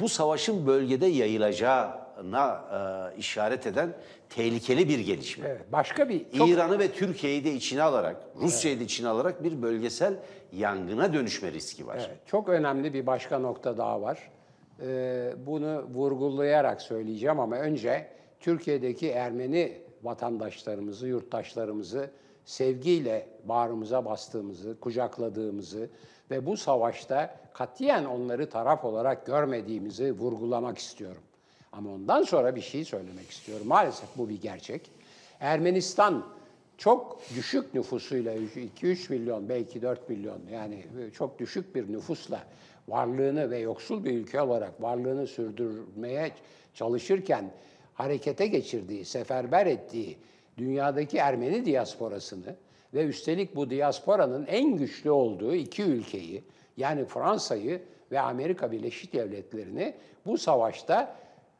Bu 0.00 0.08
savaşın 0.08 0.66
bölgede 0.66 1.06
yayılacağına 1.06 2.64
e, 3.14 3.18
işaret 3.18 3.66
eden 3.66 3.92
tehlikeli 4.30 4.88
bir 4.88 4.98
gelişme. 4.98 5.48
Evet. 5.48 5.72
Başka 5.72 6.08
bir 6.08 6.24
çok 6.38 6.48
İran'ı 6.48 6.78
ve 6.78 6.92
Türkiye'yi 6.92 7.44
de 7.44 7.52
içine 7.52 7.82
alarak, 7.82 8.16
Rusya'yı 8.36 8.80
da 8.80 8.84
içine 8.84 9.08
alarak 9.08 9.44
bir 9.44 9.62
bölgesel 9.62 10.14
yangına 10.52 11.12
dönüşme 11.12 11.52
riski 11.52 11.86
var. 11.86 11.96
Evet, 12.08 12.18
çok 12.26 12.48
önemli 12.48 12.94
bir 12.94 13.06
başka 13.06 13.38
nokta 13.38 13.78
daha 13.78 14.02
var. 14.02 14.30
Ee, 14.82 15.32
bunu 15.46 15.84
vurgulayarak 15.94 16.82
söyleyeceğim 16.82 17.40
ama 17.40 17.56
önce 17.56 18.08
Türkiye'deki 18.40 19.08
Ermeni 19.10 19.81
vatandaşlarımızı, 20.02 21.08
yurttaşlarımızı 21.08 22.10
sevgiyle 22.44 23.28
bağrımıza 23.44 24.04
bastığımızı, 24.04 24.80
kucakladığımızı 24.80 25.88
ve 26.30 26.46
bu 26.46 26.56
savaşta 26.56 27.36
katiyen 27.52 28.04
onları 28.04 28.50
taraf 28.50 28.84
olarak 28.84 29.26
görmediğimizi 29.26 30.12
vurgulamak 30.12 30.78
istiyorum. 30.78 31.22
Ama 31.72 31.90
ondan 31.90 32.22
sonra 32.22 32.56
bir 32.56 32.60
şey 32.60 32.84
söylemek 32.84 33.30
istiyorum. 33.30 33.66
Maalesef 33.66 34.08
bu 34.16 34.28
bir 34.28 34.40
gerçek. 34.40 34.90
Ermenistan 35.40 36.26
çok 36.78 37.20
düşük 37.36 37.74
nüfusuyla 37.74 38.34
2-3 38.34 39.10
milyon 39.12 39.48
belki 39.48 39.82
4 39.82 40.08
milyon 40.08 40.38
yani 40.52 40.84
çok 41.14 41.38
düşük 41.38 41.74
bir 41.74 41.92
nüfusla 41.92 42.42
varlığını 42.88 43.50
ve 43.50 43.58
yoksul 43.58 44.04
bir 44.04 44.12
ülke 44.12 44.42
olarak 44.42 44.82
varlığını 44.82 45.26
sürdürmeye 45.26 46.32
çalışırken 46.74 47.50
harekete 47.94 48.46
geçirdiği, 48.46 49.04
seferber 49.04 49.66
ettiği 49.66 50.18
dünyadaki 50.58 51.18
Ermeni 51.18 51.64
diasporasını 51.64 52.56
ve 52.94 53.04
üstelik 53.04 53.56
bu 53.56 53.70
diasporanın 53.70 54.46
en 54.46 54.76
güçlü 54.76 55.10
olduğu 55.10 55.54
iki 55.54 55.82
ülkeyi 55.82 56.44
yani 56.76 57.04
Fransa'yı 57.04 57.82
ve 58.12 58.20
Amerika 58.20 58.72
Birleşik 58.72 59.12
Devletleri'ni 59.12 59.94
bu 60.26 60.38
savaşta 60.38 61.16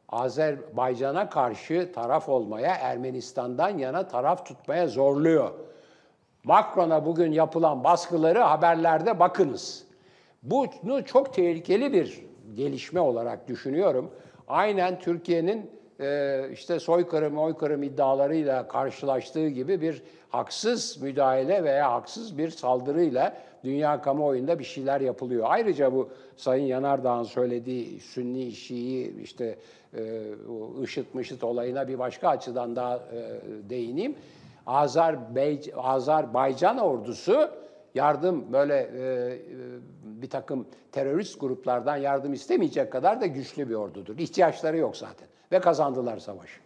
Azerbaycan'a 0.09 1.29
karşı 1.29 1.91
taraf 1.95 2.29
olmaya, 2.29 2.75
Ermenistan'dan 2.75 3.77
yana 3.77 4.07
taraf 4.07 4.45
tutmaya 4.45 4.87
zorluyor. 4.87 5.51
Macron'a 6.43 7.05
bugün 7.05 7.31
yapılan 7.31 7.83
baskıları 7.83 8.39
haberlerde 8.39 9.19
bakınız. 9.19 9.83
Bunu 10.43 11.05
çok 11.05 11.33
tehlikeli 11.33 11.93
bir 11.93 12.25
gelişme 12.53 12.99
olarak 12.99 13.47
düşünüyorum. 13.47 14.11
Aynen 14.47 14.99
Türkiye'nin 14.99 15.71
işte 16.53 16.79
soykırım, 16.79 17.37
oykırım 17.37 17.83
iddialarıyla 17.83 18.67
karşılaştığı 18.67 19.47
gibi 19.47 19.81
bir 19.81 20.03
haksız 20.29 21.01
müdahale 21.01 21.63
veya 21.63 21.91
haksız 21.91 22.37
bir 22.37 22.49
saldırıyla 22.49 23.37
dünya 23.63 24.01
kamuoyunda 24.01 24.59
bir 24.59 24.63
şeyler 24.63 25.01
yapılıyor. 25.01 25.45
Ayrıca 25.49 25.93
bu 25.93 26.09
Sayın 26.37 26.65
Yanardağ'ın 26.65 27.23
söylediği 27.23 27.99
Sünni, 27.99 28.51
Şii, 28.51 29.21
işte 29.23 29.57
e, 29.97 30.23
IŞİD 30.83 31.05
mışıt 31.13 31.43
olayına 31.43 31.87
bir 31.87 31.99
başka 31.99 32.29
açıdan 32.29 32.75
daha 32.75 32.95
e, 32.95 33.39
değineyim. 33.69 34.15
Azerbay 34.67 35.61
Azerbaycan 35.75 36.77
ordusu 36.77 37.49
yardım 37.95 38.53
böyle 38.53 38.75
e, 38.75 39.01
e, 39.01 39.39
bir 40.03 40.29
takım 40.29 40.67
terörist 40.91 41.39
gruplardan 41.39 41.97
yardım 41.97 42.33
istemeyecek 42.33 42.91
kadar 42.91 43.21
da 43.21 43.25
güçlü 43.25 43.69
bir 43.69 43.75
ordudur. 43.75 44.17
İhtiyaçları 44.17 44.77
yok 44.77 44.97
zaten 44.97 45.27
ve 45.53 45.61
kazandılar 45.61 46.19
savaşı. 46.19 46.59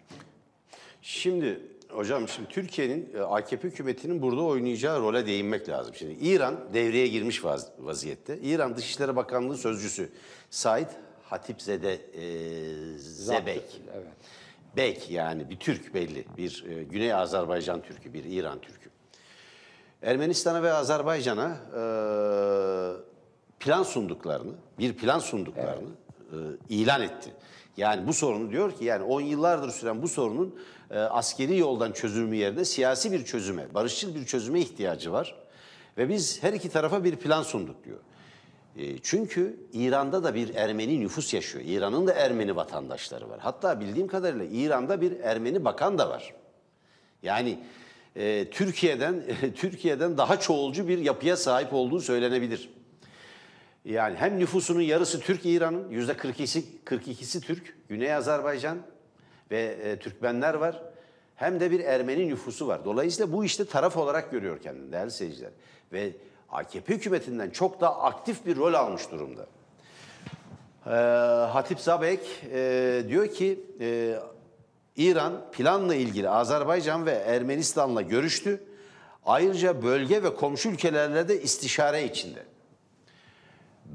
Şimdi 1.02 1.60
Hocam 1.90 2.28
şimdi 2.28 2.50
Türkiye'nin 2.50 3.10
e, 3.18 3.22
AKP 3.22 3.68
hükümetinin 3.68 4.22
burada 4.22 4.42
oynayacağı 4.42 5.02
role 5.02 5.28
değinmek 5.28 5.70
lazım. 5.70 5.96
Şimdi 5.96 6.14
İran 6.14 6.56
devreye 6.74 7.08
girmiş 7.08 7.44
vaz- 7.44 7.72
vaziyette. 7.80 8.38
İran 8.38 8.78
Dışişleri 8.78 9.16
Bakanlığı 9.16 9.58
Sözcüsü 9.58 10.10
Said 10.50 10.90
Hatipzede 11.24 11.94
e, 11.94 12.98
Zebek. 12.98 13.82
Evet. 13.94 14.08
Bek 14.78 15.12
yani 15.12 15.50
bir 15.50 15.58
Türk 15.60 15.94
belli. 15.94 16.26
Bir 16.38 16.66
e, 16.70 16.84
Güney 16.84 17.14
Azerbaycan 17.14 17.82
Türk'ü, 17.82 18.14
bir 18.14 18.24
İran 18.24 18.60
Türk'ü. 18.62 18.90
Ermenistan'a 20.02 20.64
ve 20.64 20.74
Azerbaycan'a 20.74 21.50
e, 21.50 21.82
plan 23.60 23.84
sunduklarını, 23.84 24.54
bir 24.80 24.94
plan 24.94 25.20
sunduklarını 25.20 25.90
e, 26.32 26.36
ilan 26.70 27.02
etti. 27.02 27.34
Yani 27.78 28.08
bu 28.08 28.14
sorunu 28.14 28.52
diyor 28.52 28.72
ki 28.72 28.86
yani 28.86 29.04
10 29.04 29.22
yıllardır 29.22 29.72
süren 29.72 30.02
bu 30.02 30.08
sorunun 30.08 30.56
e, 30.92 31.00
askeri 31.00 31.58
yoldan 31.58 31.92
çözülümü 31.92 32.36
yerine 32.36 32.66
siyasi 32.66 33.12
bir 33.12 33.26
çözüme, 33.26 33.74
barışçıl 33.74 34.16
bir 34.16 34.26
çözüme 34.26 34.60
ihtiyacı 34.60 35.12
var. 35.12 35.36
Ve 35.98 36.10
biz 36.10 36.44
her 36.44 36.54
iki 36.54 36.70
tarafa 36.70 37.04
bir 37.04 37.16
plan 37.16 37.44
sunduk 37.44 37.84
diyor. 37.84 38.00
E, 38.78 38.98
Çünkü 38.98 39.58
İran'da 39.74 40.24
da 40.24 40.36
bir 40.36 40.56
Ermeni 40.56 41.00
nüfus 41.00 41.34
yaşıyor. 41.34 41.64
İran'ın 41.68 42.08
da 42.08 42.14
Ermeni 42.14 42.56
vatandaşları 42.56 43.30
var. 43.30 43.40
Hatta 43.40 43.80
bildiğim 43.80 44.08
kadarıyla 44.08 44.46
İran'da 44.46 45.02
bir 45.02 45.20
Ermeni 45.20 45.66
bakan 45.66 45.98
da 45.98 46.10
var. 46.10 46.34
Yani 47.24 47.60
e, 48.16 48.50
Türkiye'den 48.50 49.24
Türkiye'den 49.56 50.18
daha 50.18 50.40
çoğulcu 50.40 50.88
bir 50.88 50.98
yapıya 50.98 51.38
sahip 51.38 51.74
olduğu 51.74 52.00
söylenebilir. 52.00 52.70
Yani 53.86 54.16
hem 54.16 54.40
nüfusunun 54.40 54.82
yarısı 54.82 55.20
Türk 55.20 55.46
İran'ın 55.46 55.90
yüzde 55.90 56.12
42'si 56.12 56.64
42'si 56.86 57.42
Türk, 57.42 57.76
Güney 57.90 58.14
Azerbaycan 58.14 58.78
ve 59.52 59.64
e, 59.64 60.00
Türkmenler 60.00 60.54
var. 60.54 60.84
Hem 61.36 61.60
de 61.60 61.72
bir 61.72 61.80
Ermeni 61.80 62.28
nüfusu 62.28 62.68
var. 62.68 62.86
Dolayısıyla 62.86 63.34
bu 63.34 63.46
işte 63.46 63.66
taraf 63.66 63.98
olarak 63.98 64.32
görüyor 64.32 64.62
kendini 64.62 64.92
değerli 64.92 65.12
seyirciler. 65.12 65.52
Ve 65.94 66.12
AKP 66.50 66.96
hükümetinden 66.96 67.50
çok 67.50 67.82
daha 67.82 68.02
aktif 68.02 68.46
bir 68.46 68.56
rol 68.56 68.74
almış 68.74 69.12
durumda. 69.12 69.48
Ee, 70.86 70.90
Hatip 71.52 71.80
Zabek 71.80 72.20
e, 72.54 73.04
diyor 73.08 73.28
ki 73.28 73.60
e, 73.80 74.20
İran 74.96 75.52
planla 75.52 75.96
ilgili 75.96 76.30
Azerbaycan 76.30 77.06
ve 77.06 77.12
Ermenistan'la 77.12 78.02
görüştü. 78.02 78.64
Ayrıca 79.26 79.84
bölge 79.84 80.24
ve 80.24 80.36
komşu 80.36 80.70
ülkelerle 80.70 81.28
de 81.28 81.42
istişare 81.42 82.06
içinde. 82.06 82.40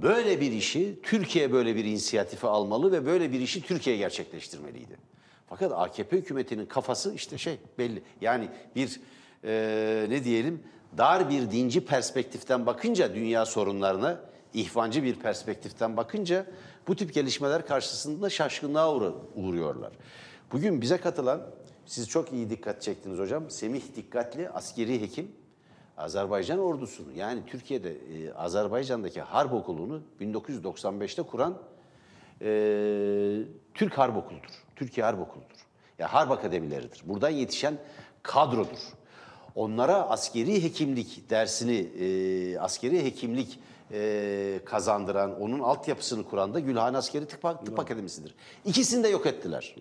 Böyle 0.02 0.40
bir 0.40 0.52
işi 0.52 0.98
Türkiye 1.02 1.52
böyle 1.52 1.76
bir 1.76 1.84
inisiyatifi 1.84 2.46
almalı 2.46 2.92
ve 2.92 3.06
böyle 3.06 3.32
bir 3.32 3.40
işi 3.40 3.62
Türkiye 3.62 3.96
gerçekleştirmeliydi. 3.96 4.96
Fakat 5.48 5.72
AKP 5.72 6.16
hükümetinin 6.16 6.66
kafası 6.66 7.14
işte 7.14 7.38
şey 7.38 7.58
belli. 7.78 8.02
Yani 8.20 8.48
bir 8.76 9.00
e, 9.44 10.06
ne 10.08 10.24
diyelim 10.24 10.62
dar 10.98 11.30
bir 11.30 11.50
dinci 11.50 11.84
perspektiften 11.84 12.66
bakınca 12.66 13.14
dünya 13.14 13.46
sorunlarına 13.46 14.20
ihvancı 14.54 15.02
bir 15.02 15.14
perspektiften 15.14 15.96
bakınca 15.96 16.46
bu 16.88 16.96
tip 16.96 17.14
gelişmeler 17.14 17.66
karşısında 17.66 18.30
şaşkınlığa 18.30 18.94
uğruyorlar. 19.34 19.92
Bugün 20.52 20.80
bize 20.80 20.96
katılan 20.96 21.42
siz 21.86 22.08
çok 22.08 22.32
iyi 22.32 22.50
dikkat 22.50 22.82
çektiniz 22.82 23.18
hocam. 23.18 23.50
Semih 23.50 23.82
Dikkatli 23.96 24.50
askeri 24.50 25.00
hekim 25.00 25.32
Azerbaycan 25.96 26.58
ordusunu 26.58 27.12
yani 27.16 27.42
Türkiye'de 27.46 27.90
e, 27.90 28.32
Azerbaycan'daki 28.32 29.20
harp 29.20 29.52
okulunu 29.52 30.02
1995'te 30.20 31.22
kuran 31.22 31.58
e, 32.40 32.48
Türk 33.74 33.98
Harp 33.98 34.16
Okulu'dur. 34.16 34.64
Türkiye 34.76 35.06
Harp 35.06 35.20
Okulu'dur. 35.20 35.66
Ya 35.98 36.12
harp 36.12 36.30
akademileridir. 36.30 37.02
Buradan 37.04 37.30
yetişen 37.30 37.78
kadrodur. 38.22 38.78
Onlara 39.54 40.10
askeri 40.10 40.62
hekimlik 40.62 41.30
dersini, 41.30 41.76
e, 41.76 42.58
askeri 42.58 43.04
hekimlik 43.04 43.60
e, 43.92 44.60
kazandıran, 44.64 45.40
onun 45.40 45.60
altyapısını 45.60 46.24
kuran 46.24 46.54
da 46.54 46.60
Gülhane 46.60 46.96
Askeri 46.96 47.26
Tıp, 47.26 47.42
Tıp 47.66 47.78
Akademisi'dir. 47.78 48.34
İkisini 48.64 49.04
de 49.04 49.08
yok 49.08 49.26
ettiler. 49.26 49.74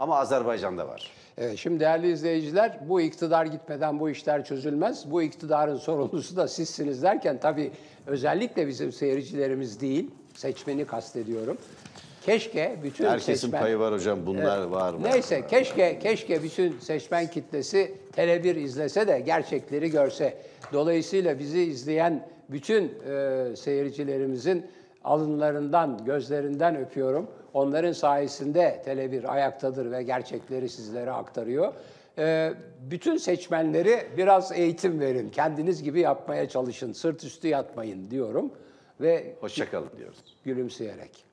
Ama 0.00 0.18
Azerbaycan'da 0.18 0.88
var. 0.88 1.10
Evet, 1.38 1.58
şimdi 1.58 1.80
değerli 1.80 2.12
izleyiciler 2.12 2.78
bu 2.88 3.00
iktidar 3.00 3.46
gitmeden 3.46 4.00
bu 4.00 4.10
işler 4.10 4.44
çözülmez. 4.44 5.10
Bu 5.10 5.22
iktidarın 5.22 5.76
sorumlusu 5.76 6.36
da 6.36 6.48
sizsiniz 6.48 7.02
derken 7.02 7.40
tabii 7.40 7.70
özellikle 8.06 8.66
bizim 8.66 8.92
seyircilerimiz 8.92 9.80
değil, 9.80 10.10
seçmeni 10.34 10.84
kastediyorum. 10.84 11.56
Keşke 12.26 12.76
bütün 12.82 13.04
Herkesin 13.04 13.34
seçmen... 13.34 13.62
payı 13.62 13.78
var 13.78 13.94
hocam. 13.94 14.26
Bunlar 14.26 14.62
var 14.62 14.94
mı? 14.94 15.02
Neyse 15.02 15.46
keşke 15.46 15.98
keşke 15.98 16.42
bütün 16.42 16.78
seçmen 16.78 17.26
kitlesi 17.26 17.94
Tele1 18.16 18.58
izlese 18.58 19.08
de 19.08 19.20
gerçekleri 19.20 19.90
görse. 19.90 20.38
Dolayısıyla 20.72 21.38
bizi 21.38 21.62
izleyen 21.62 22.28
bütün 22.48 22.84
e, 22.84 23.56
seyircilerimizin 23.56 24.66
alınlarından, 25.04 26.04
gözlerinden 26.04 26.76
öpüyorum. 26.76 27.26
Onların 27.54 27.92
sayesinde 27.92 28.82
Tele1 28.86 29.26
ayaktadır 29.26 29.90
ve 29.90 30.02
gerçekleri 30.02 30.68
sizlere 30.68 31.10
aktarıyor. 31.10 31.72
E, 32.18 32.52
bütün 32.90 33.16
seçmenleri 33.16 34.08
biraz 34.16 34.52
eğitim 34.52 35.00
verin. 35.00 35.30
Kendiniz 35.30 35.82
gibi 35.82 36.00
yapmaya 36.00 36.48
çalışın. 36.48 36.92
Sırt 36.92 37.24
üstü 37.24 37.48
yatmayın 37.48 38.10
diyorum 38.10 38.52
ve 39.00 39.34
Hoşçakalın 39.40 39.90
diyoruz. 39.98 40.18
gülümseyerek. 40.44 41.29